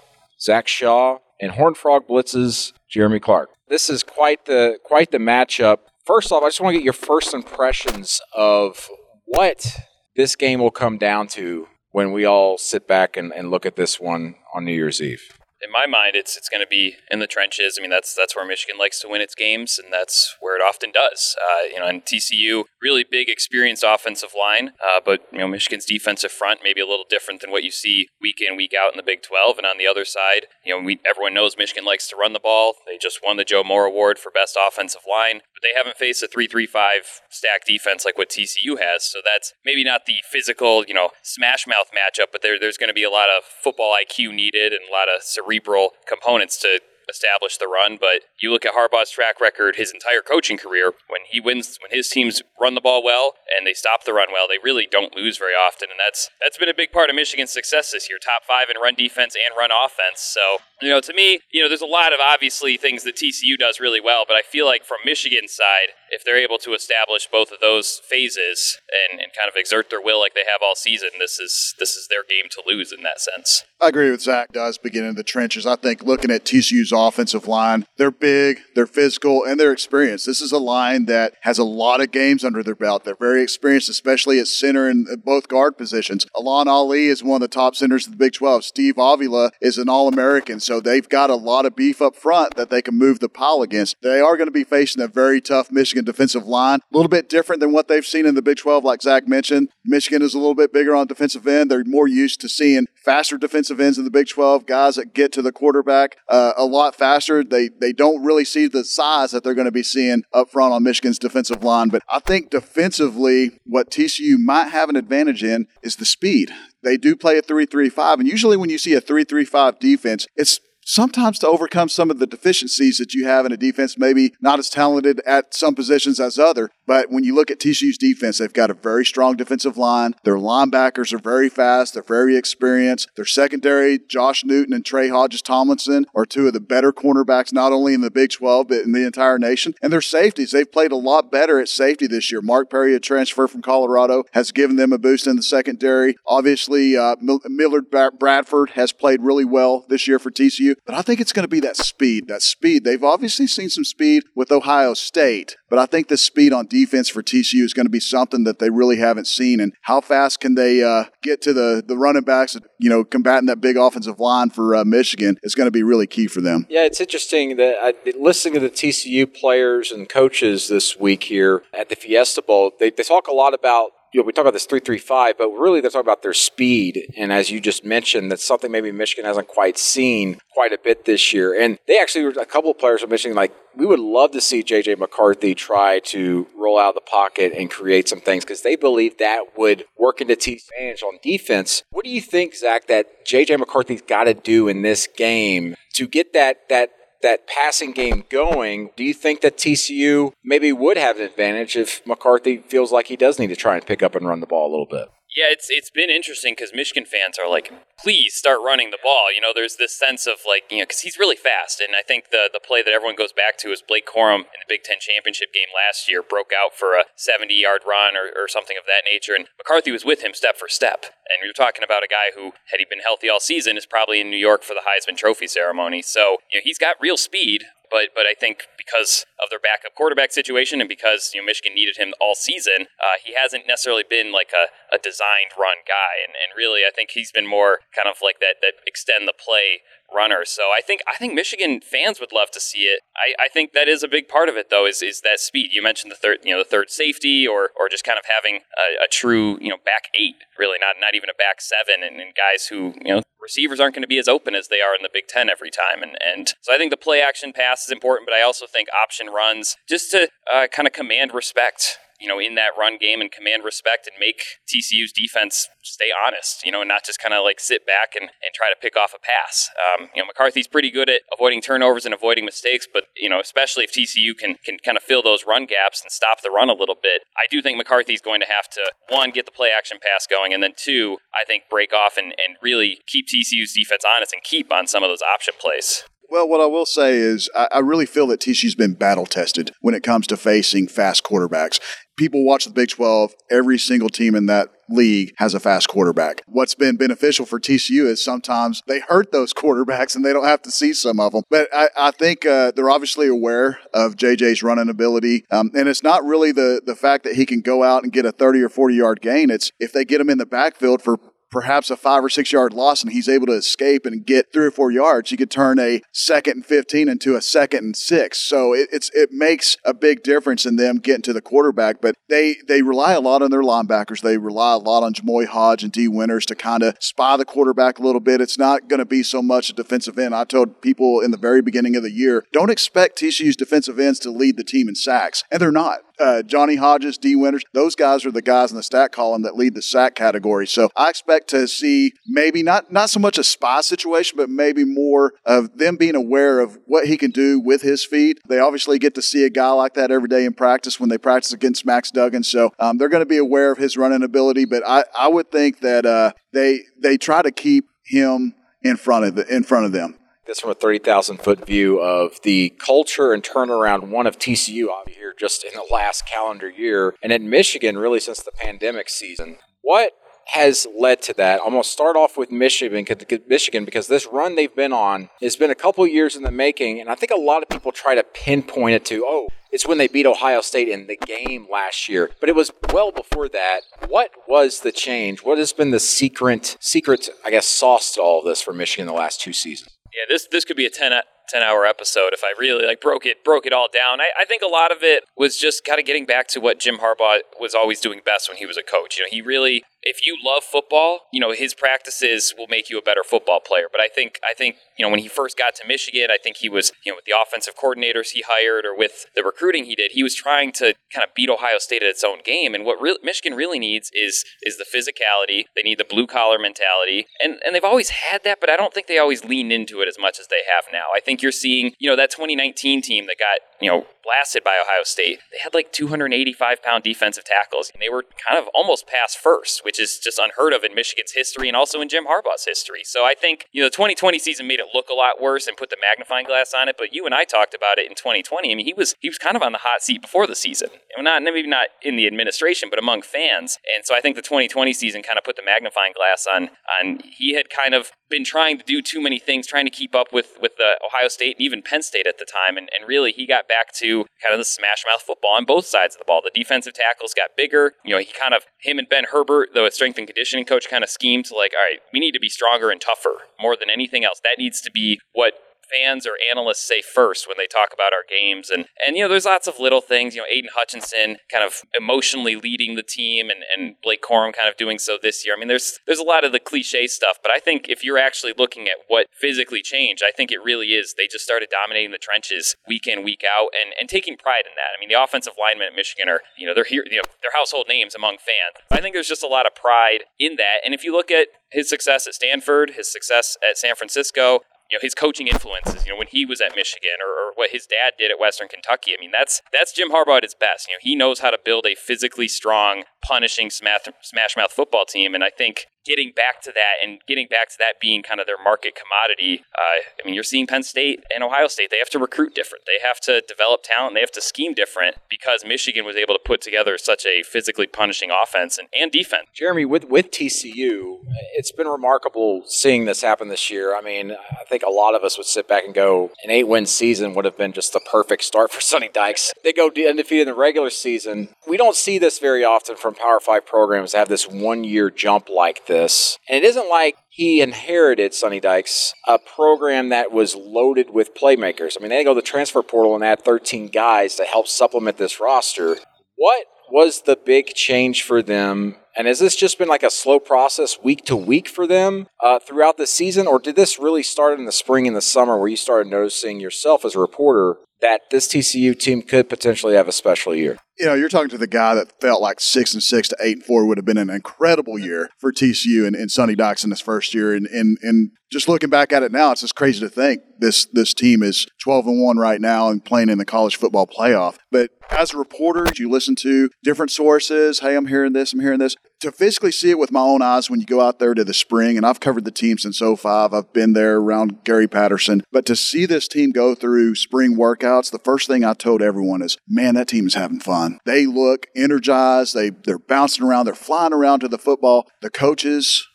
Zach 0.40 0.68
Shaw 0.68 1.18
and 1.40 1.52
HornedFrogBlitz's 1.52 2.72
Jeremy 2.88 3.20
Clark. 3.20 3.50
This 3.68 3.88
is 3.88 4.02
quite 4.02 4.44
the 4.46 4.78
quite 4.84 5.10
the 5.10 5.18
matchup. 5.18 5.78
First 6.04 6.32
off, 6.32 6.42
I 6.42 6.48
just 6.48 6.60
want 6.60 6.74
to 6.74 6.78
get 6.78 6.84
your 6.84 6.92
first 6.92 7.34
impressions 7.34 8.20
of 8.34 8.88
what 9.26 9.76
this 10.16 10.34
game 10.36 10.60
will 10.60 10.70
come 10.70 10.98
down 10.98 11.28
to 11.28 11.68
when 11.92 12.12
we 12.12 12.24
all 12.24 12.58
sit 12.58 12.86
back 12.86 13.16
and, 13.16 13.32
and 13.32 13.50
look 13.50 13.64
at 13.64 13.76
this 13.76 14.00
one 14.00 14.36
on 14.54 14.64
New 14.64 14.72
Year's 14.72 15.00
Eve 15.00 15.22
in 15.62 15.70
my 15.70 15.86
mind, 15.86 16.16
it's 16.16 16.36
it's 16.36 16.48
going 16.48 16.62
to 16.62 16.66
be 16.66 16.96
in 17.10 17.18
the 17.18 17.26
trenches. 17.26 17.76
I 17.78 17.82
mean, 17.82 17.90
that's 17.90 18.14
that's 18.14 18.34
where 18.34 18.46
Michigan 18.46 18.78
likes 18.78 18.98
to 19.00 19.08
win 19.08 19.20
its 19.20 19.34
games, 19.34 19.78
and 19.78 19.92
that's 19.92 20.36
where 20.40 20.56
it 20.56 20.62
often 20.62 20.90
does. 20.90 21.36
Uh, 21.38 21.66
you 21.66 21.78
know, 21.78 21.86
and 21.86 22.04
TCU 22.04 22.64
really 22.82 23.04
big, 23.08 23.28
experienced 23.28 23.84
offensive 23.86 24.30
line, 24.38 24.72
uh, 24.84 25.00
but 25.04 25.20
you 25.32 25.38
know 25.38 25.48
Michigan's 25.48 25.84
defensive 25.84 26.32
front 26.32 26.60
maybe 26.62 26.80
a 26.80 26.86
little 26.86 27.04
different 27.08 27.40
than 27.40 27.50
what 27.50 27.64
you 27.64 27.70
see 27.70 28.08
week 28.20 28.40
in 28.40 28.56
week 28.56 28.72
out 28.78 28.92
in 28.92 28.96
the 28.96 29.02
Big 29.02 29.22
12. 29.22 29.58
And 29.58 29.66
on 29.66 29.78
the 29.78 29.86
other 29.86 30.04
side, 30.04 30.46
you 30.64 30.74
know, 30.74 30.84
we, 30.84 31.00
everyone 31.04 31.34
knows 31.34 31.56
Michigan 31.56 31.84
likes 31.84 32.08
to 32.08 32.16
run 32.16 32.32
the 32.32 32.40
ball. 32.40 32.74
They 32.86 32.98
just 32.98 33.20
won 33.24 33.36
the 33.36 33.44
Joe 33.44 33.64
Moore 33.64 33.84
Award 33.84 34.18
for 34.18 34.30
best 34.30 34.56
offensive 34.56 35.02
line, 35.08 35.40
but 35.54 35.62
they 35.62 35.76
haven't 35.76 35.96
faced 35.96 36.22
a 36.22 36.28
three-three-five 36.28 37.02
stack 37.30 37.66
defense 37.66 38.04
like 38.04 38.18
what 38.18 38.30
TCU 38.30 38.78
has. 38.78 39.04
So 39.04 39.18
that's 39.24 39.52
maybe 39.64 39.84
not 39.84 40.06
the 40.06 40.22
physical, 40.30 40.84
you 40.86 40.94
know, 40.94 41.10
smash 41.22 41.66
mouth 41.66 41.90
matchup, 41.92 42.26
but 42.32 42.42
there, 42.42 42.58
there's 42.58 42.76
going 42.76 42.88
to 42.88 42.94
be 42.94 43.04
a 43.04 43.10
lot 43.10 43.28
of 43.28 43.44
football 43.44 43.94
IQ 43.94 44.34
needed 44.34 44.72
and 44.72 44.82
a 44.88 44.92
lot 44.92 45.08
of 45.08 45.22
cerebral 45.22 45.90
components 46.08 46.58
to 46.60 46.80
establish 47.10 47.56
the 47.56 47.66
run. 47.66 47.98
But 48.00 48.22
you 48.40 48.52
look 48.52 48.64
at 48.64 48.74
Harbaugh's 48.74 49.10
track 49.10 49.40
record, 49.40 49.76
his 49.76 49.92
entire 49.92 50.22
coaching 50.22 50.56
career, 50.56 50.92
when 51.08 51.22
he 51.28 51.40
wins, 51.40 51.78
when 51.82 51.90
his 51.90 52.08
teams 52.08 52.42
run 52.60 52.74
the 52.74 52.80
ball 52.80 53.02
well 53.04 53.34
and 53.56 53.66
they 53.66 53.74
stop 53.74 54.04
the 54.04 54.14
run 54.14 54.28
well, 54.32 54.46
they 54.48 54.62
really 54.62 54.86
don't 54.90 55.14
lose 55.14 55.38
very 55.38 55.54
often. 55.54 55.88
And 55.90 55.98
that's 55.98 56.30
that's 56.40 56.58
been 56.58 56.68
a 56.68 56.74
big 56.74 56.92
part 56.92 57.10
of 57.10 57.16
Michigan's 57.16 57.52
success 57.52 57.90
this 57.90 58.08
year. 58.08 58.18
Top 58.22 58.44
five 58.46 58.68
in 58.70 58.80
run 58.80 58.94
defense 58.94 59.34
and 59.34 59.56
run 59.58 59.70
offense. 59.72 60.20
So 60.20 60.58
you 60.80 60.88
know, 60.88 61.00
to 61.00 61.12
me, 61.12 61.40
you 61.52 61.62
know, 61.62 61.68
there's 61.68 61.82
a 61.82 61.86
lot 61.86 62.12
of 62.12 62.20
obviously 62.20 62.76
things 62.76 63.04
that 63.04 63.16
TCU 63.16 63.58
does 63.58 63.80
really 63.80 64.00
well, 64.00 64.24
but 64.26 64.34
I 64.36 64.42
feel 64.42 64.66
like 64.66 64.84
from 64.84 64.98
Michigan's 65.04 65.52
side, 65.52 65.92
if 66.10 66.24
they're 66.24 66.38
able 66.38 66.58
to 66.58 66.72
establish 66.72 67.28
both 67.30 67.52
of 67.52 67.60
those 67.60 68.00
phases 68.08 68.78
and, 69.10 69.20
and 69.20 69.30
kind 69.36 69.48
of 69.48 69.56
exert 69.56 69.90
their 69.90 70.00
will 70.00 70.18
like 70.18 70.34
they 70.34 70.44
have 70.50 70.62
all 70.62 70.74
season, 70.74 71.10
this 71.18 71.38
is 71.38 71.74
this 71.78 71.96
is 71.96 72.08
their 72.08 72.22
game 72.22 72.48
to 72.50 72.62
lose 72.66 72.92
in 72.92 73.02
that 73.02 73.20
sense. 73.20 73.64
I 73.80 73.88
agree 73.88 74.10
with 74.10 74.22
Zach. 74.22 74.52
Does 74.52 74.78
begin 74.78 75.04
in 75.04 75.14
the 75.14 75.22
trenches. 75.22 75.66
I 75.66 75.76
think 75.76 76.02
looking 76.02 76.30
at 76.30 76.44
TCU's 76.44 76.92
offensive 77.08 77.48
line, 77.48 77.86
they're 77.96 78.10
big, 78.10 78.60
they're 78.74 78.86
physical, 78.86 79.44
and 79.44 79.58
they're 79.58 79.72
experienced. 79.72 80.26
This 80.26 80.40
is 80.40 80.52
a 80.52 80.58
line 80.58 81.06
that 81.06 81.34
has 81.42 81.58
a 81.58 81.64
lot 81.64 82.00
of 82.00 82.10
games 82.10 82.44
under 82.44 82.62
their 82.62 82.74
belt. 82.74 83.04
They're 83.04 83.14
very 83.14 83.42
experienced, 83.42 83.88
especially 83.88 84.38
at 84.38 84.48
center 84.48 84.88
and 84.88 85.06
both 85.24 85.48
guard 85.48 85.76
positions. 85.76 86.26
Alan 86.36 86.68
Ali 86.68 87.06
is 87.06 87.22
one 87.22 87.42
of 87.42 87.48
the 87.48 87.54
top 87.54 87.74
centers 87.76 88.06
of 88.06 88.12
the 88.12 88.18
Big 88.18 88.32
12. 88.32 88.64
Steve 88.64 88.94
Avila 88.98 89.50
is 89.60 89.78
an 89.78 89.88
All 89.88 90.08
American, 90.08 90.60
so 90.60 90.80
they've 90.80 91.08
got 91.08 91.30
a 91.30 91.34
lot 91.34 91.66
of 91.66 91.76
beef 91.76 92.02
up 92.02 92.16
front 92.16 92.56
that 92.56 92.70
they 92.70 92.82
can 92.82 92.96
move 92.96 93.20
the 93.20 93.28
pile 93.28 93.62
against. 93.62 93.96
They 94.02 94.20
are 94.20 94.36
going 94.36 94.48
to 94.48 94.52
be 94.52 94.64
facing 94.64 95.02
a 95.02 95.08
very 95.08 95.40
tough 95.40 95.70
Michigan 95.70 96.04
defensive 96.04 96.46
line, 96.46 96.80
a 96.80 96.96
little 96.96 97.08
bit 97.08 97.28
different 97.28 97.60
than 97.60 97.72
what 97.72 97.88
they've 97.88 98.06
seen 98.06 98.26
in 98.26 98.34
the 98.34 98.42
Big 98.42 98.58
12, 98.58 98.84
like 98.84 99.02
Zach 99.02 99.26
mentioned. 99.26 99.68
Michigan 99.84 100.22
is 100.22 100.34
a 100.34 100.38
little 100.38 100.54
bit 100.54 100.72
bigger 100.72 100.94
on 100.94 101.06
defensive 101.06 101.46
end. 101.46 101.70
They're 101.70 101.84
more 101.84 102.08
used 102.08 102.40
to 102.42 102.48
seeing 102.48 102.86
faster 103.04 103.38
defensive 103.38 103.80
ends 103.80 103.98
in 103.98 104.04
the 104.04 104.10
Big 104.10 104.28
12, 104.28 104.66
guys 104.66 104.96
that 104.96 105.14
get 105.14 105.32
to 105.32 105.42
the 105.42 105.52
quarterback 105.52 106.16
uh, 106.28 106.52
a 106.56 106.64
lot 106.64 106.89
faster. 106.94 107.42
They 107.44 107.68
they 107.68 107.92
don't 107.92 108.22
really 108.22 108.44
see 108.44 108.66
the 108.66 108.84
size 108.84 109.30
that 109.30 109.44
they're 109.44 109.54
going 109.54 109.66
to 109.66 109.72
be 109.72 109.82
seeing 109.82 110.22
up 110.32 110.50
front 110.50 110.72
on 110.72 110.82
Michigan's 110.82 111.18
defensive 111.18 111.64
line. 111.64 111.88
But 111.88 112.02
I 112.10 112.18
think 112.20 112.50
defensively, 112.50 113.58
what 113.64 113.90
TCU 113.90 114.36
might 114.38 114.68
have 114.68 114.88
an 114.88 114.96
advantage 114.96 115.42
in 115.42 115.66
is 115.82 115.96
the 115.96 116.04
speed. 116.04 116.50
They 116.82 116.96
do 116.96 117.16
play 117.16 117.38
a 117.38 117.42
3 117.42 117.66
3 117.66 117.88
5. 117.88 118.20
And 118.20 118.28
usually, 118.28 118.56
when 118.56 118.70
you 118.70 118.78
see 118.78 118.94
a 118.94 119.00
3 119.00 119.24
3 119.24 119.44
5 119.44 119.78
defense, 119.78 120.26
it's 120.36 120.60
sometimes 120.90 121.38
to 121.38 121.46
overcome 121.46 121.88
some 121.88 122.10
of 122.10 122.18
the 122.18 122.26
deficiencies 122.26 122.98
that 122.98 123.14
you 123.14 123.24
have 123.24 123.46
in 123.46 123.52
a 123.52 123.56
defense, 123.56 123.96
maybe 123.96 124.32
not 124.40 124.58
as 124.58 124.68
talented 124.68 125.20
at 125.20 125.54
some 125.54 125.74
positions 125.74 126.18
as 126.18 126.36
other. 126.36 126.68
But 126.84 127.10
when 127.10 127.22
you 127.22 127.32
look 127.32 127.50
at 127.50 127.60
TCU's 127.60 127.96
defense, 127.96 128.38
they've 128.38 128.52
got 128.52 128.72
a 128.72 128.74
very 128.74 129.04
strong 129.04 129.36
defensive 129.36 129.78
line. 129.78 130.14
Their 130.24 130.34
linebackers 130.34 131.12
are 131.12 131.18
very 131.18 131.48
fast. 131.48 131.94
They're 131.94 132.02
very 132.02 132.36
experienced. 132.36 133.08
Their 133.14 133.24
secondary, 133.24 134.00
Josh 134.00 134.44
Newton 134.44 134.74
and 134.74 134.84
Trey 134.84 135.08
Hodges 135.08 135.42
Tomlinson, 135.42 136.06
are 136.12 136.26
two 136.26 136.48
of 136.48 136.54
the 136.54 136.60
better 136.60 136.92
cornerbacks, 136.92 137.52
not 137.52 137.72
only 137.72 137.94
in 137.94 138.00
the 138.00 138.10
Big 138.10 138.30
12, 138.30 138.66
but 138.66 138.78
in 138.78 138.90
the 138.90 139.06
entire 139.06 139.38
nation. 139.38 139.74
And 139.80 139.92
their 139.92 140.00
safeties, 140.00 140.50
they've 140.50 140.70
played 140.70 140.90
a 140.90 140.96
lot 140.96 141.30
better 141.30 141.60
at 141.60 141.68
safety 141.68 142.08
this 142.08 142.32
year. 142.32 142.42
Mark 142.42 142.68
Perry, 142.68 142.96
a 142.96 143.00
transfer 143.00 143.46
from 143.46 143.62
Colorado, 143.62 144.24
has 144.32 144.50
given 144.50 144.74
them 144.74 144.92
a 144.92 144.98
boost 144.98 145.28
in 145.28 145.36
the 145.36 145.42
secondary. 145.44 146.16
Obviously, 146.26 146.96
uh, 146.96 147.14
Millard 147.20 147.90
Bradford 148.18 148.70
has 148.70 148.90
played 148.90 149.22
really 149.22 149.44
well 149.44 149.86
this 149.88 150.08
year 150.08 150.18
for 150.18 150.32
TCU. 150.32 150.74
But 150.86 150.94
I 150.94 151.02
think 151.02 151.20
it's 151.20 151.32
going 151.32 151.44
to 151.44 151.48
be 151.48 151.60
that 151.60 151.76
speed. 151.76 152.28
That 152.28 152.42
speed. 152.42 152.84
They've 152.84 153.02
obviously 153.02 153.46
seen 153.46 153.68
some 153.68 153.84
speed 153.84 154.24
with 154.34 154.50
Ohio 154.50 154.94
State, 154.94 155.56
but 155.68 155.78
I 155.78 155.86
think 155.86 156.08
the 156.08 156.16
speed 156.16 156.52
on 156.52 156.66
defense 156.66 157.08
for 157.08 157.22
TCU 157.22 157.62
is 157.64 157.72
going 157.72 157.86
to 157.86 157.90
be 157.90 158.00
something 158.00 158.44
that 158.44 158.58
they 158.58 158.70
really 158.70 158.96
haven't 158.96 159.26
seen. 159.26 159.60
And 159.60 159.72
how 159.82 160.00
fast 160.00 160.40
can 160.40 160.54
they 160.54 160.82
uh, 160.82 161.04
get 161.22 161.42
to 161.42 161.52
the 161.52 161.82
the 161.86 161.96
running 161.96 162.22
backs? 162.22 162.56
You 162.78 162.90
know, 162.90 163.04
combating 163.04 163.46
that 163.46 163.60
big 163.60 163.76
offensive 163.76 164.18
line 164.18 164.50
for 164.50 164.74
uh, 164.74 164.84
Michigan 164.84 165.36
is 165.42 165.54
going 165.54 165.66
to 165.66 165.72
be 165.72 165.82
really 165.82 166.06
key 166.06 166.26
for 166.26 166.40
them. 166.40 166.66
Yeah, 166.68 166.84
it's 166.84 167.00
interesting 167.00 167.56
that 167.56 167.76
I, 167.80 167.94
listening 168.18 168.54
to 168.54 168.60
the 168.60 168.70
TCU 168.70 169.32
players 169.32 169.90
and 169.92 170.08
coaches 170.08 170.68
this 170.68 170.98
week 170.98 171.24
here 171.24 171.62
at 171.72 171.88
the 171.88 171.96
Fiesta 171.96 172.42
Bowl, 172.42 172.72
they, 172.78 172.90
they 172.90 173.02
talk 173.02 173.28
a 173.28 173.32
lot 173.32 173.54
about 173.54 173.92
you 174.12 174.20
know, 174.20 174.24
we 174.24 174.32
talk 174.32 174.42
about 174.42 174.52
this 174.52 174.66
335, 174.66 175.38
but 175.38 175.50
really 175.50 175.80
they're 175.80 175.90
talking 175.90 176.06
about 176.06 176.22
their 176.22 176.34
speed. 176.34 177.12
And 177.16 177.32
as 177.32 177.50
you 177.50 177.60
just 177.60 177.84
mentioned, 177.84 178.30
that's 178.30 178.44
something 178.44 178.70
maybe 178.70 178.90
Michigan 178.90 179.24
hasn't 179.24 179.48
quite 179.48 179.78
seen 179.78 180.40
quite 180.52 180.72
a 180.72 180.78
bit 180.78 181.04
this 181.04 181.32
year. 181.32 181.58
And 181.58 181.78
they 181.86 181.98
actually 181.98 182.26
a 182.40 182.44
couple 182.44 182.70
of 182.70 182.78
players 182.78 183.02
were 183.02 183.08
mentioning 183.08 183.36
like, 183.36 183.52
we 183.76 183.86
would 183.86 184.00
love 184.00 184.32
to 184.32 184.40
see 184.40 184.64
JJ 184.64 184.98
McCarthy 184.98 185.54
try 185.54 186.00
to 186.00 186.48
roll 186.56 186.78
out 186.78 186.90
of 186.90 186.94
the 186.96 187.00
pocket 187.02 187.52
and 187.56 187.70
create 187.70 188.08
some 188.08 188.20
things 188.20 188.44
because 188.44 188.62
they 188.62 188.74
believe 188.74 189.18
that 189.18 189.56
would 189.56 189.84
work 189.96 190.20
into 190.20 190.34
T's 190.34 190.68
advantage 190.72 191.02
on 191.02 191.18
defense. 191.22 191.84
What 191.90 192.04
do 192.04 192.10
you 192.10 192.20
think, 192.20 192.54
Zach, 192.54 192.88
that 192.88 193.24
JJ 193.24 193.58
McCarthy's 193.58 194.02
got 194.02 194.24
to 194.24 194.34
do 194.34 194.66
in 194.66 194.82
this 194.82 195.06
game 195.16 195.76
to 195.94 196.08
get 196.08 196.32
that 196.32 196.68
that 196.68 196.90
that 197.22 197.46
passing 197.46 197.92
game 197.92 198.24
going, 198.28 198.90
do 198.96 199.04
you 199.04 199.14
think 199.14 199.40
that 199.42 199.56
TCU 199.56 200.32
maybe 200.42 200.72
would 200.72 200.96
have 200.96 201.18
an 201.18 201.22
advantage 201.22 201.76
if 201.76 202.04
McCarthy 202.06 202.58
feels 202.58 202.92
like 202.92 203.06
he 203.06 203.16
does 203.16 203.38
need 203.38 203.48
to 203.48 203.56
try 203.56 203.76
and 203.76 203.86
pick 203.86 204.02
up 204.02 204.14
and 204.14 204.26
run 204.26 204.40
the 204.40 204.46
ball 204.46 204.68
a 204.68 204.72
little 204.72 204.86
bit? 204.86 205.08
Yeah, 205.36 205.46
it's 205.46 205.70
it's 205.70 205.90
been 205.90 206.10
interesting 206.10 206.54
because 206.58 206.74
Michigan 206.74 207.04
fans 207.04 207.38
are 207.38 207.48
like, 207.48 207.70
please 208.02 208.34
start 208.34 208.58
running 208.64 208.90
the 208.90 208.98
ball. 209.00 209.32
You 209.32 209.40
know, 209.40 209.52
there's 209.54 209.76
this 209.76 209.96
sense 209.96 210.26
of 210.26 210.42
like, 210.46 210.64
you 210.70 210.78
know, 210.78 210.82
because 210.82 211.00
he's 211.00 211.18
really 211.18 211.36
fast, 211.36 211.80
and 211.80 211.94
I 211.94 212.02
think 212.02 212.30
the 212.30 212.50
the 212.52 212.58
play 212.58 212.82
that 212.82 212.90
everyone 212.92 213.14
goes 213.14 213.32
back 213.32 213.56
to 213.58 213.70
is 213.70 213.80
Blake 213.80 214.06
Corum 214.06 214.50
in 214.50 214.58
the 214.58 214.68
Big 214.68 214.82
Ten 214.82 214.98
championship 214.98 215.54
game 215.54 215.70
last 215.70 216.10
year 216.10 216.20
broke 216.20 216.50
out 216.50 216.74
for 216.74 216.98
a 216.98 217.04
70 217.14 217.54
yard 217.54 217.82
run 217.86 218.16
or, 218.16 218.34
or 218.34 218.48
something 218.48 218.76
of 218.76 218.86
that 218.90 219.06
nature, 219.06 219.34
and 219.34 219.46
McCarthy 219.56 219.92
was 219.92 220.04
with 220.04 220.22
him 220.22 220.34
step 220.34 220.58
for 220.58 220.66
step. 220.66 221.06
And 221.30 221.46
you're 221.46 221.54
talking 221.54 221.84
about 221.84 222.02
a 222.02 222.10
guy 222.10 222.34
who, 222.34 222.58
had 222.74 222.82
he 222.82 222.86
been 222.90 223.06
healthy 223.06 223.28
all 223.30 223.38
season, 223.38 223.76
is 223.76 223.86
probably 223.86 224.20
in 224.20 224.30
New 224.30 224.36
York 224.36 224.64
for 224.64 224.74
the 224.74 224.82
Heisman 224.82 225.16
Trophy 225.16 225.46
ceremony. 225.46 226.02
So 226.02 226.38
you 226.50 226.58
know, 226.58 226.64
he's 226.64 226.78
got 226.78 226.96
real 227.00 227.16
speed, 227.16 227.70
but 227.90 228.14
but 228.14 228.24
I 228.26 228.34
think 228.38 228.70
because 228.78 229.26
of 229.42 229.50
their 229.50 229.58
backup 229.58 229.94
quarterback 229.94 230.32
situation 230.32 230.80
and 230.80 230.88
because 230.88 231.32
you 231.34 231.40
know 231.40 231.46
Michigan 231.46 231.74
needed 231.74 231.96
him 231.98 232.14
all 232.20 232.34
season, 232.34 232.86
uh, 233.02 233.18
he 233.22 233.34
hasn't 233.34 233.66
necessarily 233.66 234.04
been 234.08 234.32
like 234.32 234.54
a, 234.54 234.70
a 234.94 234.98
designed 234.98 235.58
run 235.58 235.82
guy. 235.86 236.22
And, 236.22 236.32
and 236.38 236.56
really, 236.56 236.82
I 236.86 236.94
think 236.94 237.10
he's 237.12 237.32
been 237.32 237.46
more 237.46 237.80
kind 237.94 238.08
of 238.08 238.22
like 238.22 238.38
that 238.40 238.62
that 238.62 238.80
extend 238.86 239.26
the 239.26 239.36
play 239.36 239.82
runner. 240.14 240.44
So 240.44 240.64
I 240.76 240.80
think 240.80 241.00
I 241.06 241.16
think 241.16 241.34
Michigan 241.34 241.80
fans 241.80 242.20
would 242.20 242.32
love 242.32 242.50
to 242.52 242.60
see 242.60 242.80
it. 242.80 243.00
I, 243.16 243.44
I 243.44 243.48
think 243.48 243.72
that 243.72 243.88
is 243.88 244.02
a 244.02 244.08
big 244.08 244.28
part 244.28 244.48
of 244.48 244.56
it 244.56 244.70
though, 244.70 244.86
is 244.86 245.02
is 245.02 245.20
that 245.22 245.40
speed. 245.40 245.70
You 245.72 245.82
mentioned 245.82 246.10
the 246.10 246.16
third 246.16 246.38
you 246.44 246.52
know, 246.52 246.58
the 246.58 246.68
third 246.68 246.90
safety 246.90 247.46
or 247.46 247.70
or 247.78 247.88
just 247.88 248.04
kind 248.04 248.18
of 248.18 248.24
having 248.32 248.60
a, 248.76 249.04
a 249.04 249.08
true, 249.10 249.58
you 249.60 249.68
know, 249.68 249.78
back 249.84 250.08
eight, 250.14 250.36
really, 250.58 250.78
not 250.80 250.96
not 251.00 251.14
even 251.14 251.30
a 251.30 251.34
back 251.36 251.60
seven 251.60 252.02
and, 252.02 252.20
and 252.20 252.34
guys 252.34 252.66
who, 252.66 252.94
you 253.04 253.14
know, 253.14 253.22
receivers 253.40 253.80
aren't 253.80 253.94
going 253.94 254.02
to 254.02 254.08
be 254.08 254.18
as 254.18 254.28
open 254.28 254.54
as 254.54 254.68
they 254.68 254.80
are 254.80 254.94
in 254.94 255.02
the 255.02 255.10
Big 255.12 255.26
Ten 255.26 255.48
every 255.48 255.70
time. 255.70 256.02
And, 256.02 256.16
and 256.22 256.52
so 256.60 256.74
I 256.74 256.78
think 256.78 256.90
the 256.90 256.96
play 256.96 257.20
action 257.20 257.52
pass 257.52 257.84
is 257.84 257.90
important, 257.90 258.26
but 258.26 258.34
I 258.34 258.42
also 258.42 258.66
think 258.66 258.88
option 259.02 259.28
runs 259.28 259.76
just 259.88 260.10
to 260.12 260.28
uh, 260.52 260.66
kind 260.72 260.86
of 260.86 260.92
command 260.92 261.32
respect 261.34 261.98
you 262.20 262.28
know, 262.28 262.38
in 262.38 262.54
that 262.54 262.76
run 262.78 262.98
game 262.98 263.20
and 263.20 263.32
command 263.32 263.64
respect 263.64 264.06
and 264.06 264.16
make 264.20 264.42
TCU's 264.68 265.12
defense 265.12 265.68
stay 265.82 266.10
honest, 266.26 266.64
you 266.64 266.70
know, 266.70 266.80
and 266.82 266.88
not 266.88 267.04
just 267.04 267.18
kind 267.18 267.34
of 267.34 267.42
like 267.44 267.58
sit 267.58 267.86
back 267.86 268.14
and, 268.14 268.24
and 268.24 268.54
try 268.54 268.68
to 268.68 268.76
pick 268.80 268.96
off 268.96 269.14
a 269.14 269.18
pass. 269.18 269.70
Um, 269.80 270.08
you 270.14 270.22
know, 270.22 270.26
McCarthy's 270.26 270.68
pretty 270.68 270.90
good 270.90 271.08
at 271.08 271.22
avoiding 271.32 271.60
turnovers 271.60 272.04
and 272.04 272.14
avoiding 272.14 272.44
mistakes, 272.44 272.86
but, 272.92 273.04
you 273.16 273.28
know, 273.28 273.40
especially 273.40 273.84
if 273.84 273.92
TCU 273.92 274.36
can, 274.38 274.56
can 274.64 274.76
kind 274.84 274.96
of 274.96 275.02
fill 275.02 275.22
those 275.22 275.44
run 275.46 275.66
gaps 275.66 276.02
and 276.02 276.12
stop 276.12 276.42
the 276.42 276.50
run 276.50 276.68
a 276.68 276.74
little 276.74 276.96
bit, 277.00 277.22
I 277.36 277.46
do 277.50 277.62
think 277.62 277.78
McCarthy's 277.78 278.20
going 278.20 278.40
to 278.40 278.46
have 278.46 278.68
to, 278.70 278.92
one, 279.08 279.30
get 279.30 279.46
the 279.46 279.52
play 279.52 279.70
action 279.76 279.98
pass 280.00 280.26
going, 280.26 280.52
and 280.52 280.62
then 280.62 280.72
two, 280.76 281.16
I 281.34 281.44
think 281.46 281.64
break 281.70 281.92
off 281.92 282.16
and, 282.16 282.26
and 282.26 282.56
really 282.62 282.98
keep 283.06 283.26
TCU's 283.26 283.72
defense 283.72 284.04
honest 284.04 284.32
and 284.32 284.42
keep 284.42 284.72
on 284.72 284.86
some 284.86 285.02
of 285.02 285.08
those 285.08 285.22
option 285.22 285.54
plays. 285.58 286.04
Well, 286.30 286.48
what 286.48 286.60
I 286.60 286.66
will 286.66 286.86
say 286.86 287.16
is, 287.16 287.50
I, 287.56 287.80
really 287.80 288.06
feel 288.06 288.28
that 288.28 288.40
TCU's 288.40 288.76
been 288.76 288.94
battle 288.94 289.26
tested 289.26 289.72
when 289.80 289.96
it 289.96 290.04
comes 290.04 290.28
to 290.28 290.36
facing 290.36 290.86
fast 290.86 291.24
quarterbacks. 291.24 291.80
People 292.20 292.44
watch 292.44 292.66
the 292.66 292.70
Big 292.70 292.90
12, 292.90 293.34
every 293.50 293.78
single 293.78 294.10
team 294.10 294.34
in 294.34 294.44
that 294.44 294.68
league 294.90 295.32
has 295.38 295.54
a 295.54 295.60
fast 295.60 295.88
quarterback. 295.88 296.42
What's 296.46 296.74
been 296.74 296.96
beneficial 296.96 297.46
for 297.46 297.58
TCU 297.58 298.04
is 298.04 298.22
sometimes 298.22 298.82
they 298.86 299.00
hurt 299.00 299.32
those 299.32 299.54
quarterbacks 299.54 300.14
and 300.14 300.22
they 300.22 300.34
don't 300.34 300.44
have 300.44 300.60
to 300.62 300.70
see 300.70 300.92
some 300.92 301.18
of 301.18 301.32
them. 301.32 301.44
But 301.48 301.68
I, 301.72 301.88
I 301.96 302.10
think 302.10 302.44
uh, 302.44 302.72
they're 302.72 302.90
obviously 302.90 303.26
aware 303.26 303.78
of 303.94 304.16
JJ's 304.16 304.62
running 304.62 304.90
ability. 304.90 305.46
Um, 305.50 305.70
and 305.74 305.88
it's 305.88 306.02
not 306.02 306.22
really 306.22 306.52
the, 306.52 306.82
the 306.84 306.94
fact 306.94 307.24
that 307.24 307.36
he 307.36 307.46
can 307.46 307.62
go 307.62 307.82
out 307.82 308.02
and 308.02 308.12
get 308.12 308.26
a 308.26 308.32
30 308.32 308.60
or 308.60 308.68
40 308.68 308.94
yard 308.94 309.22
gain. 309.22 309.48
It's 309.48 309.72
if 309.80 309.94
they 309.94 310.04
get 310.04 310.20
him 310.20 310.28
in 310.28 310.36
the 310.36 310.44
backfield 310.44 311.00
for 311.00 311.16
perhaps 311.50 311.90
a 311.90 311.96
five 311.96 312.24
or 312.24 312.28
six 312.28 312.52
yard 312.52 312.72
loss 312.72 313.02
and 313.02 313.12
he's 313.12 313.28
able 313.28 313.46
to 313.46 313.52
escape 313.52 314.06
and 314.06 314.24
get 314.24 314.52
three 314.52 314.66
or 314.66 314.70
four 314.70 314.90
yards, 314.90 315.30
he 315.30 315.36
could 315.36 315.50
turn 315.50 315.78
a 315.78 316.00
second 316.12 316.58
and 316.58 316.66
15 316.66 317.08
into 317.08 317.36
a 317.36 317.42
second 317.42 317.84
and 317.84 317.96
six. 317.96 318.38
So 318.38 318.72
it, 318.72 318.88
it's, 318.92 319.10
it 319.14 319.30
makes 319.32 319.76
a 319.84 319.94
big 319.94 320.22
difference 320.22 320.66
in 320.66 320.76
them 320.76 320.98
getting 320.98 321.22
to 321.22 321.32
the 321.32 321.40
quarterback, 321.40 322.00
but 322.00 322.14
they, 322.28 322.56
they 322.66 322.82
rely 322.82 323.12
a 323.12 323.20
lot 323.20 323.42
on 323.42 323.50
their 323.50 323.62
linebackers. 323.62 324.20
They 324.20 324.38
rely 324.38 324.74
a 324.74 324.78
lot 324.78 325.02
on 325.02 325.14
Jamoi 325.14 325.46
Hodge 325.46 325.82
and 325.82 325.92
Dee 325.92 326.08
Winters 326.08 326.46
to 326.46 326.54
kind 326.54 326.82
of 326.82 326.96
spy 327.00 327.36
the 327.36 327.44
quarterback 327.44 327.98
a 327.98 328.02
little 328.02 328.20
bit. 328.20 328.40
It's 328.40 328.58
not 328.58 328.88
going 328.88 328.98
to 328.98 329.04
be 329.04 329.22
so 329.22 329.42
much 329.42 329.70
a 329.70 329.72
defensive 329.72 330.18
end. 330.18 330.34
I 330.34 330.44
told 330.44 330.80
people 330.80 331.20
in 331.20 331.30
the 331.30 331.36
very 331.36 331.62
beginning 331.62 331.96
of 331.96 332.02
the 332.02 332.12
year, 332.12 332.44
don't 332.52 332.70
expect 332.70 333.18
TCU's 333.18 333.56
defensive 333.56 333.98
ends 333.98 334.18
to 334.20 334.30
lead 334.30 334.56
the 334.56 334.64
team 334.64 334.88
in 334.88 334.94
sacks. 334.94 335.44
And 335.50 335.60
they're 335.60 335.72
not 335.72 336.00
uh, 336.20 336.42
Johnny 336.42 336.76
Hodges, 336.76 337.18
Dee 337.18 337.36
Winters. 337.36 337.64
those 337.72 337.94
guys 337.94 338.26
are 338.26 338.30
the 338.30 338.42
guys 338.42 338.70
in 338.70 338.76
the 338.76 338.82
stat 338.82 339.12
column 339.12 339.42
that 339.42 339.56
lead 339.56 339.74
the 339.74 339.82
sack 339.82 340.14
category. 340.14 340.66
So 340.66 340.90
I 340.96 341.08
expect 341.08 341.48
to 341.50 341.66
see 341.66 342.12
maybe 342.26 342.62
not 342.62 342.92
not 342.92 343.10
so 343.10 343.18
much 343.20 343.38
a 343.38 343.44
spy 343.44 343.80
situation, 343.80 344.36
but 344.36 344.50
maybe 344.50 344.84
more 344.84 345.32
of 345.44 345.78
them 345.78 345.96
being 345.96 346.14
aware 346.14 346.60
of 346.60 346.78
what 346.86 347.06
he 347.06 347.16
can 347.16 347.30
do 347.30 347.58
with 347.58 347.82
his 347.82 348.04
feet. 348.04 348.38
They 348.48 348.58
obviously 348.58 348.98
get 348.98 349.14
to 349.14 349.22
see 349.22 349.44
a 349.44 349.50
guy 349.50 349.70
like 349.70 349.94
that 349.94 350.10
every 350.10 350.28
day 350.28 350.44
in 350.44 350.52
practice 350.52 351.00
when 351.00 351.08
they 351.08 351.18
practice 351.18 351.52
against 351.52 351.86
Max 351.86 352.10
Duggan. 352.10 352.44
So 352.44 352.70
um, 352.78 352.98
they're 352.98 353.08
going 353.08 353.22
to 353.22 353.26
be 353.26 353.38
aware 353.38 353.72
of 353.72 353.78
his 353.78 353.96
running 353.96 354.22
ability. 354.22 354.66
But 354.66 354.82
I, 354.86 355.04
I 355.18 355.28
would 355.28 355.50
think 355.50 355.80
that 355.80 356.04
uh, 356.04 356.32
they 356.52 356.80
they 357.00 357.16
try 357.16 357.42
to 357.42 357.50
keep 357.50 357.86
him 358.04 358.54
in 358.82 358.96
front 358.96 359.24
of 359.24 359.34
the, 359.36 359.54
in 359.54 359.62
front 359.62 359.86
of 359.86 359.92
them 359.92 360.19
this 360.50 360.60
from 360.60 360.70
a 360.70 360.74
30,000 360.74 361.38
foot 361.38 361.64
view 361.64 362.00
of 362.00 362.42
the 362.42 362.70
culture 362.84 363.32
and 363.32 363.44
turnaround 363.44 364.08
one 364.08 364.26
of 364.26 364.36
TCU 364.36 364.88
here 365.08 365.32
just 365.38 365.62
in 365.62 365.70
the 365.74 365.86
last 365.92 366.26
calendar 366.26 366.68
year 366.68 367.14
and 367.22 367.32
in 367.32 367.48
Michigan 367.48 367.96
really 367.96 368.18
since 368.18 368.42
the 368.42 368.50
pandemic 368.50 369.08
season. 369.08 369.58
What 369.82 370.12
has 370.46 370.88
led 370.98 371.22
to 371.22 371.32
that. 371.34 371.60
I'm 371.64 371.70
going 371.70 371.82
to 371.84 371.88
start 371.88 372.16
off 372.16 372.36
with 372.36 372.50
Michigan, 372.50 373.06
Michigan 373.46 373.84
because 373.84 374.08
this 374.08 374.26
run 374.26 374.56
they've 374.56 374.74
been 374.74 374.92
on 374.92 375.28
has 375.40 375.54
been 375.54 375.70
a 375.70 375.76
couple 375.76 376.04
years 376.08 376.34
in 376.34 376.42
the 376.42 376.50
making, 376.50 377.00
and 377.00 377.08
I 377.08 377.14
think 377.14 377.30
a 377.30 377.36
lot 377.36 377.62
of 377.62 377.68
people 377.68 377.92
try 377.92 378.16
to 378.16 378.24
pinpoint 378.24 378.96
it 378.96 379.04
to, 379.04 379.24
oh, 379.24 379.48
it's 379.70 379.86
when 379.86 379.98
they 379.98 380.08
beat 380.08 380.26
Ohio 380.26 380.60
State 380.60 380.88
in 380.88 381.06
the 381.06 381.16
game 381.16 381.68
last 381.70 382.08
year, 382.08 382.30
but 382.40 382.48
it 382.48 382.56
was 382.56 382.72
well 382.92 383.12
before 383.12 383.48
that. 383.50 383.82
What 384.08 384.32
was 384.48 384.80
the 384.80 384.90
change? 384.90 385.44
What 385.44 385.58
has 385.58 385.72
been 385.72 385.92
the 385.92 386.00
secret, 386.00 386.76
secret, 386.80 387.28
I 387.44 387.50
guess, 387.50 387.66
sauce 387.66 388.14
to 388.14 388.20
all 388.20 388.40
of 388.40 388.44
this 388.44 388.60
for 388.60 388.72
Michigan 388.72 389.06
the 389.06 389.12
last 389.12 389.40
two 389.40 389.52
seasons? 389.52 389.99
Yeah, 390.12 390.24
this 390.28 390.46
this 390.50 390.64
could 390.64 390.76
be 390.76 390.86
a 390.86 390.90
10, 390.90 391.12
10 391.48 391.62
hour 391.62 391.86
episode 391.86 392.32
if 392.32 392.42
I 392.44 392.52
really 392.58 392.86
like 392.86 393.00
broke 393.00 393.26
it 393.26 393.44
broke 393.44 393.66
it 393.66 393.72
all 393.72 393.88
down. 393.92 394.20
I, 394.20 394.28
I 394.40 394.44
think 394.44 394.62
a 394.62 394.68
lot 394.68 394.92
of 394.92 394.98
it 395.02 395.24
was 395.36 395.56
just 395.56 395.84
kind 395.84 396.00
of 396.00 396.06
getting 396.06 396.26
back 396.26 396.48
to 396.48 396.60
what 396.60 396.80
Jim 396.80 396.98
Harbaugh 396.98 397.40
was 397.58 397.74
always 397.74 398.00
doing 398.00 398.20
best 398.24 398.48
when 398.48 398.58
he 398.58 398.66
was 398.66 398.76
a 398.76 398.82
coach. 398.82 399.18
You 399.18 399.24
know, 399.24 399.28
he 399.30 399.40
really 399.40 399.84
if 400.02 400.24
you 400.26 400.36
love 400.42 400.64
football, 400.64 401.20
you 401.32 401.40
know, 401.40 401.52
his 401.52 401.74
practices 401.74 402.54
will 402.56 402.66
make 402.68 402.88
you 402.88 402.98
a 402.98 403.02
better 403.02 403.22
football 403.22 403.60
player. 403.60 403.86
But 403.90 404.00
I 404.00 404.08
think 404.08 404.38
I 404.48 404.54
think, 404.54 404.76
you 404.98 405.04
know, 405.04 405.10
when 405.10 405.20
he 405.20 405.28
first 405.28 405.58
got 405.58 405.74
to 405.76 405.86
Michigan, 405.86 406.28
I 406.30 406.38
think 406.42 406.58
he 406.58 406.68
was, 406.68 406.92
you 407.04 407.12
know, 407.12 407.16
with 407.16 407.24
the 407.24 407.34
offensive 407.40 407.74
coordinators 407.76 408.30
he 408.30 408.42
hired 408.46 408.84
or 408.84 408.96
with 408.96 409.26
the 409.34 409.42
recruiting 409.42 409.84
he 409.84 409.94
did, 409.94 410.12
he 410.12 410.22
was 410.22 410.34
trying 410.34 410.72
to 410.72 410.94
kind 411.12 411.24
of 411.24 411.34
beat 411.34 411.50
Ohio 411.50 411.78
State 411.78 412.02
at 412.02 412.08
its 412.08 412.24
own 412.24 412.38
game. 412.44 412.74
And 412.74 412.84
what 412.84 413.00
re- 413.00 413.18
Michigan 413.22 413.56
really 413.56 413.78
needs 413.78 414.10
is 414.14 414.44
is 414.62 414.78
the 414.78 414.84
physicality. 414.84 415.64
They 415.76 415.82
need 415.82 415.98
the 415.98 416.04
blue 416.04 416.26
collar 416.26 416.58
mentality. 416.58 417.26
And 417.42 417.58
and 417.64 417.74
they've 417.74 417.84
always 417.84 418.10
had 418.10 418.44
that, 418.44 418.58
but 418.60 418.70
I 418.70 418.76
don't 418.76 418.94
think 418.94 419.06
they 419.06 419.18
always 419.18 419.44
leaned 419.44 419.72
into 419.72 420.00
it 420.00 420.08
as 420.08 420.18
much 420.18 420.38
as 420.40 420.48
they 420.48 420.62
have 420.74 420.84
now. 420.92 421.06
I 421.14 421.20
think 421.20 421.42
you're 421.42 421.52
seeing, 421.52 421.92
you 421.98 422.08
know, 422.08 422.16
that 422.16 422.30
2019 422.30 423.02
team 423.02 423.26
that 423.26 423.36
got, 423.38 423.58
you 423.80 423.90
know, 423.90 424.06
blasted 424.22 424.62
by 424.62 424.78
Ohio 424.82 425.02
State. 425.04 425.40
They 425.50 425.58
had 425.62 425.74
like 425.74 425.92
285 425.92 426.82
pound 426.82 427.02
defensive 427.04 427.44
tackles, 427.44 427.90
and 427.92 428.00
they 428.00 428.08
were 428.08 428.24
kind 428.48 428.58
of 428.58 428.68
almost 428.74 429.06
pass 429.06 429.34
first, 429.34 429.82
which 429.90 429.98
is 429.98 430.20
just 430.20 430.38
unheard 430.38 430.72
of 430.72 430.84
in 430.84 430.94
Michigan's 430.94 431.32
history 431.32 431.66
and 431.66 431.76
also 431.76 432.00
in 432.00 432.08
Jim 432.08 432.24
Harbaugh's 432.24 432.64
history. 432.64 433.02
So 433.02 433.24
I 433.24 433.34
think 433.34 433.66
you 433.72 433.82
know 433.82 433.88
the 433.88 433.90
2020 433.90 434.38
season 434.38 434.68
made 434.68 434.78
it 434.78 434.86
look 434.94 435.08
a 435.10 435.14
lot 435.14 435.42
worse 435.42 435.66
and 435.66 435.76
put 435.76 435.90
the 435.90 435.96
magnifying 436.00 436.46
glass 436.46 436.72
on 436.72 436.88
it. 436.88 436.94
But 436.96 437.12
you 437.12 437.26
and 437.26 437.34
I 437.34 437.42
talked 437.42 437.74
about 437.74 437.98
it 437.98 438.08
in 438.08 438.14
2020. 438.14 438.70
I 438.70 438.74
mean, 438.76 438.86
he 438.86 438.92
was 438.92 439.16
he 439.18 439.28
was 439.28 439.36
kind 439.36 439.56
of 439.56 439.62
on 439.62 439.72
the 439.72 439.78
hot 439.78 440.02
seat 440.02 440.22
before 440.22 440.46
the 440.46 440.54
season. 440.54 440.90
Not 441.18 441.42
maybe 441.42 441.66
not 441.66 441.88
in 442.02 442.14
the 442.14 442.28
administration, 442.28 442.88
but 442.88 443.00
among 443.00 443.22
fans. 443.22 443.78
And 443.92 444.06
so 444.06 444.14
I 444.14 444.20
think 444.20 444.36
the 444.36 444.42
2020 444.42 444.92
season 444.92 445.22
kind 445.22 445.38
of 445.38 445.42
put 445.42 445.56
the 445.56 445.64
magnifying 445.64 446.12
glass 446.14 446.46
on 446.46 446.70
on 447.02 447.18
he 447.24 447.54
had 447.54 447.68
kind 447.68 447.92
of 447.92 448.12
been 448.30 448.44
trying 448.44 448.78
to 448.78 448.84
do 448.84 449.02
too 449.02 449.20
many 449.20 449.38
things, 449.38 449.66
trying 449.66 449.84
to 449.84 449.90
keep 449.90 450.14
up 450.14 450.32
with 450.32 450.56
with 450.60 450.76
the 450.76 450.92
Ohio 451.04 451.28
State 451.28 451.56
and 451.56 451.62
even 451.62 451.82
Penn 451.82 452.02
State 452.02 452.26
at 452.26 452.38
the 452.38 452.46
time, 452.46 452.76
and, 452.76 452.88
and 452.96 453.08
really 453.08 453.32
he 453.32 453.46
got 453.46 453.68
back 453.68 453.92
to 453.94 454.24
kind 454.42 454.52
of 454.52 454.58
the 454.58 454.64
smash 454.64 455.04
mouth 455.06 455.22
football 455.22 455.52
on 455.56 455.64
both 455.64 455.86
sides 455.86 456.14
of 456.14 456.20
the 456.20 456.24
ball. 456.24 456.40
The 456.42 456.52
defensive 456.54 456.94
tackles 456.94 457.34
got 457.34 457.50
bigger. 457.56 457.94
You 458.04 458.14
know, 458.14 458.18
he 458.18 458.26
kind 458.26 458.54
of 458.54 458.64
him 458.80 458.98
and 458.98 459.08
Ben 459.08 459.24
Herbert, 459.32 459.70
though 459.74 459.86
a 459.86 459.90
strength 459.90 460.18
and 460.18 460.26
conditioning 460.26 460.64
coach, 460.64 460.88
kind 460.88 461.04
of 461.04 461.10
schemed 461.10 461.46
to 461.46 461.54
like, 461.54 461.72
all 461.76 461.82
right, 461.82 462.00
we 462.12 462.20
need 462.20 462.32
to 462.32 462.40
be 462.40 462.48
stronger 462.48 462.90
and 462.90 463.00
tougher 463.00 463.36
more 463.60 463.76
than 463.76 463.90
anything 463.90 464.24
else. 464.24 464.40
That 464.42 464.58
needs 464.58 464.80
to 464.82 464.90
be 464.90 465.18
what 465.32 465.54
fans 465.90 466.26
or 466.26 466.32
analysts 466.50 466.86
say 466.86 467.02
first 467.02 467.48
when 467.48 467.56
they 467.56 467.66
talk 467.66 467.90
about 467.92 468.12
our 468.12 468.24
games. 468.28 468.70
And 468.70 468.86
and 469.04 469.16
you 469.16 469.22
know, 469.22 469.28
there's 469.28 469.44
lots 469.44 469.66
of 469.66 469.78
little 469.78 470.00
things. 470.00 470.34
You 470.34 470.42
know, 470.42 470.46
Aidan 470.50 470.70
Hutchinson 470.74 471.38
kind 471.50 471.64
of 471.64 471.82
emotionally 471.94 472.56
leading 472.56 472.96
the 472.96 473.02
team, 473.02 473.50
and, 473.50 473.60
and 473.76 473.96
Blake 474.02 474.22
Corum 474.22 474.52
kind 474.52 474.68
of 474.68 474.76
doing 474.76 474.98
so 474.98 475.18
this 475.20 475.44
year. 475.44 475.54
I 475.54 475.58
mean, 475.58 475.68
there's 475.68 475.98
there's 476.06 476.18
a 476.18 476.24
lot 476.24 476.44
of 476.44 476.52
the 476.52 476.60
cliche 476.60 477.06
stuff, 477.06 477.38
but 477.42 477.50
I 477.50 477.58
think 477.58 477.88
if 477.88 478.04
you're 478.04 478.18
actually 478.18 478.54
looking 478.56 478.86
at 478.86 478.96
what 479.08 479.26
physically 479.32 479.82
changed, 479.82 480.22
I 480.26 480.32
think 480.32 480.50
it 480.52 480.62
really 480.62 480.88
is 480.88 481.14
they 481.16 481.26
just 481.26 481.44
started 481.44 481.68
dominating 481.70 482.10
the 482.10 482.18
trenches 482.18 482.76
week 482.86 483.06
in 483.06 483.22
week 483.22 483.42
out, 483.44 483.70
and 483.80 483.94
and 483.98 484.08
taking 484.08 484.36
pride 484.36 484.64
in 484.66 484.72
that. 484.76 484.96
I 484.96 485.00
mean, 485.00 485.08
the 485.08 485.22
offensive 485.22 485.54
linemen 485.58 485.88
at 485.88 485.94
Michigan 485.94 486.28
are 486.28 486.40
you 486.56 486.66
know 486.66 486.74
they're 486.74 486.84
here 486.84 487.04
you 487.10 487.16
know 487.16 487.28
they're 487.42 487.52
household 487.56 487.86
names 487.88 488.14
among 488.14 488.36
fans. 488.38 488.84
I 488.90 489.00
think 489.00 489.14
there's 489.14 489.28
just 489.28 489.42
a 489.42 489.48
lot 489.48 489.66
of 489.66 489.74
pride 489.74 490.24
in 490.38 490.56
that, 490.56 490.78
and 490.84 490.94
if 490.94 491.04
you 491.04 491.12
look 491.12 491.30
at 491.30 491.48
his 491.70 491.88
success 491.88 492.26
at 492.26 492.34
Stanford, 492.34 492.90
his 492.90 493.10
success 493.10 493.56
at 493.68 493.78
San 493.78 493.94
Francisco, 493.94 494.60
you 494.90 494.96
know 494.96 495.00
his 495.00 495.14
coaching 495.14 495.46
influences. 495.46 496.04
You 496.04 496.12
know 496.12 496.18
when 496.18 496.28
he 496.28 496.44
was 496.44 496.60
at 496.60 496.74
Michigan 496.74 497.20
or, 497.20 497.28
or, 497.28 497.52
what 497.54 497.70
his 497.70 497.86
dad 497.86 498.14
did 498.18 498.30
at 498.30 498.38
Western 498.38 498.68
Kentucky. 498.68 499.12
I 499.16 499.20
mean 499.20 499.30
that's 499.30 499.62
that's 499.72 499.92
Jim 499.92 500.10
Harbaugh 500.10 500.38
at 500.38 500.42
his 500.42 500.54
best. 500.54 500.88
You 500.88 500.94
know 500.94 500.98
he 501.00 501.14
knows 501.16 501.40
how 501.40 501.50
to 501.50 501.58
build 501.62 501.86
a 501.86 501.94
physically 501.94 502.48
strong, 502.48 503.04
punishing 503.22 503.70
smash, 503.70 504.02
smash 504.22 504.56
mouth 504.56 504.72
football 504.72 505.04
team, 505.04 505.34
and 505.34 505.44
I 505.44 505.50
think 505.50 505.86
getting 506.04 506.32
back 506.34 506.62
to 506.62 506.72
that 506.74 507.02
and 507.02 507.20
getting 507.26 507.46
back 507.48 507.68
to 507.70 507.76
that 507.78 508.00
being 508.00 508.22
kind 508.22 508.40
of 508.40 508.46
their 508.46 508.62
market 508.62 508.94
commodity. 508.94 509.64
Uh, 509.76 510.02
I 510.20 510.24
mean, 510.24 510.34
you're 510.34 510.44
seeing 510.44 510.66
Penn 510.66 510.82
State 510.82 511.22
and 511.34 511.44
Ohio 511.44 511.68
State. 511.68 511.90
They 511.90 511.98
have 511.98 512.10
to 512.10 512.18
recruit 512.18 512.54
different. 512.54 512.84
They 512.86 513.06
have 513.06 513.20
to 513.20 513.42
develop 513.46 513.82
talent. 513.82 514.14
They 514.14 514.20
have 514.20 514.32
to 514.32 514.40
scheme 514.40 514.74
different 514.74 515.16
because 515.28 515.64
Michigan 515.64 516.04
was 516.04 516.16
able 516.16 516.34
to 516.34 516.40
put 516.44 516.60
together 516.60 516.98
such 516.98 517.26
a 517.26 517.42
physically 517.42 517.86
punishing 517.86 518.30
offense 518.30 518.78
and, 518.78 518.88
and 518.94 519.10
defense. 519.12 519.46
Jeremy, 519.54 519.84
with, 519.84 520.04
with 520.04 520.30
TCU, 520.30 521.18
it's 521.54 521.72
been 521.72 521.88
remarkable 521.88 522.62
seeing 522.66 523.04
this 523.04 523.22
happen 523.22 523.48
this 523.48 523.70
year. 523.70 523.96
I 523.96 524.00
mean, 524.00 524.32
I 524.32 524.64
think 524.68 524.82
a 524.82 524.90
lot 524.90 525.14
of 525.14 525.22
us 525.22 525.36
would 525.36 525.46
sit 525.46 525.68
back 525.68 525.84
and 525.84 525.94
go, 525.94 526.30
an 526.44 526.50
eight 526.50 526.68
win 526.68 526.86
season 526.86 527.34
would 527.34 527.44
have 527.44 527.56
been 527.56 527.72
just 527.72 527.92
the 527.92 528.00
perfect 528.00 528.44
start 528.44 528.72
for 528.72 528.80
Sonny 528.90 529.08
Dykes. 529.08 529.52
They 529.62 529.72
go 529.72 529.86
undefeated 529.86 530.48
in 530.48 530.54
the 530.54 530.58
regular 530.58 530.90
season. 530.90 531.48
We 531.68 531.76
don't 531.76 531.96
see 531.96 532.18
this 532.18 532.38
very 532.38 532.64
often 532.64 532.96
from 532.96 533.14
Power 533.14 533.40
Five 533.40 533.66
programs 533.66 534.12
have 534.12 534.28
this 534.28 534.48
one 534.48 534.84
year 534.84 535.10
jump 535.10 535.48
like 535.48 535.86
this. 535.86 535.99
And 536.48 536.56
it 536.56 536.64
isn't 536.64 536.88
like 536.88 537.16
he 537.28 537.60
inherited 537.60 538.34
Sonny 538.34 538.60
Dykes, 538.60 539.14
a 539.26 539.38
program 539.38 540.10
that 540.10 540.32
was 540.32 540.54
loaded 540.54 541.10
with 541.10 541.34
playmakers. 541.34 541.96
I 541.96 542.02
mean, 542.02 542.10
they 542.10 542.24
go 542.24 542.34
to 542.34 542.40
the 542.40 542.46
transfer 542.46 542.82
portal 542.82 543.14
and 543.14 543.24
add 543.24 543.44
13 543.44 543.88
guys 543.88 544.36
to 544.36 544.44
help 544.44 544.68
supplement 544.68 545.16
this 545.16 545.40
roster. 545.40 545.96
What 546.36 546.66
was 546.90 547.22
the 547.22 547.36
big 547.36 547.74
change 547.74 548.22
for 548.22 548.42
them? 548.42 548.96
And 549.16 549.26
has 549.26 549.38
this 549.38 549.56
just 549.56 549.78
been 549.78 549.88
like 549.88 550.02
a 550.02 550.10
slow 550.10 550.38
process 550.38 550.98
week 551.02 551.24
to 551.26 551.36
week 551.36 551.68
for 551.68 551.86
them 551.86 552.26
uh, 552.42 552.58
throughout 552.58 552.96
the 552.96 553.06
season? 553.06 553.46
Or 553.46 553.58
did 553.58 553.76
this 553.76 553.98
really 553.98 554.22
start 554.22 554.58
in 554.58 554.66
the 554.66 554.72
spring 554.72 555.06
and 555.06 555.16
the 555.16 555.20
summer 555.20 555.58
where 555.58 555.68
you 555.68 555.76
started 555.76 556.10
noticing 556.10 556.60
yourself 556.60 557.04
as 557.04 557.14
a 557.14 557.20
reporter 557.20 557.76
that 558.00 558.22
this 558.30 558.48
TCU 558.48 558.98
team 558.98 559.22
could 559.22 559.48
potentially 559.48 559.94
have 559.94 560.08
a 560.08 560.12
special 560.12 560.54
year? 560.54 560.78
you 561.00 561.06
know, 561.06 561.14
you're 561.14 561.30
talking 561.30 561.48
to 561.48 561.58
the 561.58 561.66
guy 561.66 561.94
that 561.94 562.20
felt 562.20 562.42
like 562.42 562.60
six 562.60 562.92
and 562.92 563.02
six 563.02 563.26
to 563.28 563.36
eight 563.40 563.56
and 563.56 563.64
four 563.64 563.86
would 563.86 563.96
have 563.96 564.04
been 564.04 564.18
an 564.18 564.28
incredible 564.28 564.98
year 564.98 565.30
for 565.38 565.50
TCU 565.50 566.06
and, 566.06 566.14
and 566.14 566.30
Sonny 566.30 566.52
in 566.52 566.90
his 566.90 567.00
first 567.00 567.32
year. 567.32 567.54
And, 567.54 567.66
and, 567.68 567.96
and 568.02 568.32
just 568.52 568.68
looking 568.68 568.90
back 568.90 569.10
at 569.10 569.22
it 569.22 569.32
now, 569.32 569.50
it's 569.50 569.62
just 569.62 569.74
crazy 569.74 570.00
to 570.00 570.10
think 570.10 570.42
this 570.58 570.84
this 570.92 571.14
team 571.14 571.42
is 571.42 571.66
12 571.82 572.06
and 572.06 572.22
one 572.22 572.36
right 572.36 572.60
now 572.60 572.90
and 572.90 573.02
playing 573.02 573.30
in 573.30 573.38
the 573.38 573.46
college 573.46 573.76
football 573.76 574.06
playoff. 574.06 574.58
But 574.70 574.90
as 575.10 575.32
a 575.32 575.38
reporter, 575.38 575.86
you 575.96 576.10
listen 576.10 576.36
to 576.36 576.68
different 576.84 577.10
sources. 577.10 577.80
Hey, 577.80 577.96
I'm 577.96 578.06
hearing 578.06 578.34
this. 578.34 578.52
I'm 578.52 578.60
hearing 578.60 578.78
this. 578.78 578.94
To 579.20 579.30
physically 579.30 579.72
see 579.72 579.90
it 579.90 579.98
with 579.98 580.12
my 580.12 580.20
own 580.20 580.40
eyes 580.40 580.70
when 580.70 580.80
you 580.80 580.86
go 580.86 581.02
out 581.02 581.18
there 581.18 581.34
to 581.34 581.44
the 581.44 581.52
spring, 581.52 581.96
and 581.98 582.06
I've 582.06 582.20
covered 582.20 582.46
the 582.46 582.50
team 582.50 582.78
since 582.78 583.00
05. 583.00 583.52
I've 583.52 583.72
been 583.72 583.92
there 583.92 584.16
around 584.16 584.64
Gary 584.64 584.88
Patterson. 584.88 585.42
But 585.52 585.66
to 585.66 585.76
see 585.76 586.06
this 586.06 586.26
team 586.26 586.52
go 586.52 586.74
through 586.74 587.14
spring 587.16 587.56
workouts, 587.56 588.10
the 588.10 588.18
first 588.18 588.46
thing 588.46 588.64
I 588.64 588.72
told 588.72 589.02
everyone 589.02 589.42
is, 589.42 589.58
man, 589.68 589.94
that 589.96 590.08
team 590.08 590.26
is 590.26 590.34
having 590.34 590.60
fun. 590.60 591.00
They 591.04 591.26
look 591.26 591.66
energized. 591.76 592.54
They 592.54 592.70
they're 592.70 592.98
bouncing 592.98 593.44
around. 593.44 593.66
They're 593.66 593.74
flying 593.74 594.14
around 594.14 594.40
to 594.40 594.48
the 594.48 594.58
football. 594.58 595.06
The 595.20 595.30
coaches 595.30 596.06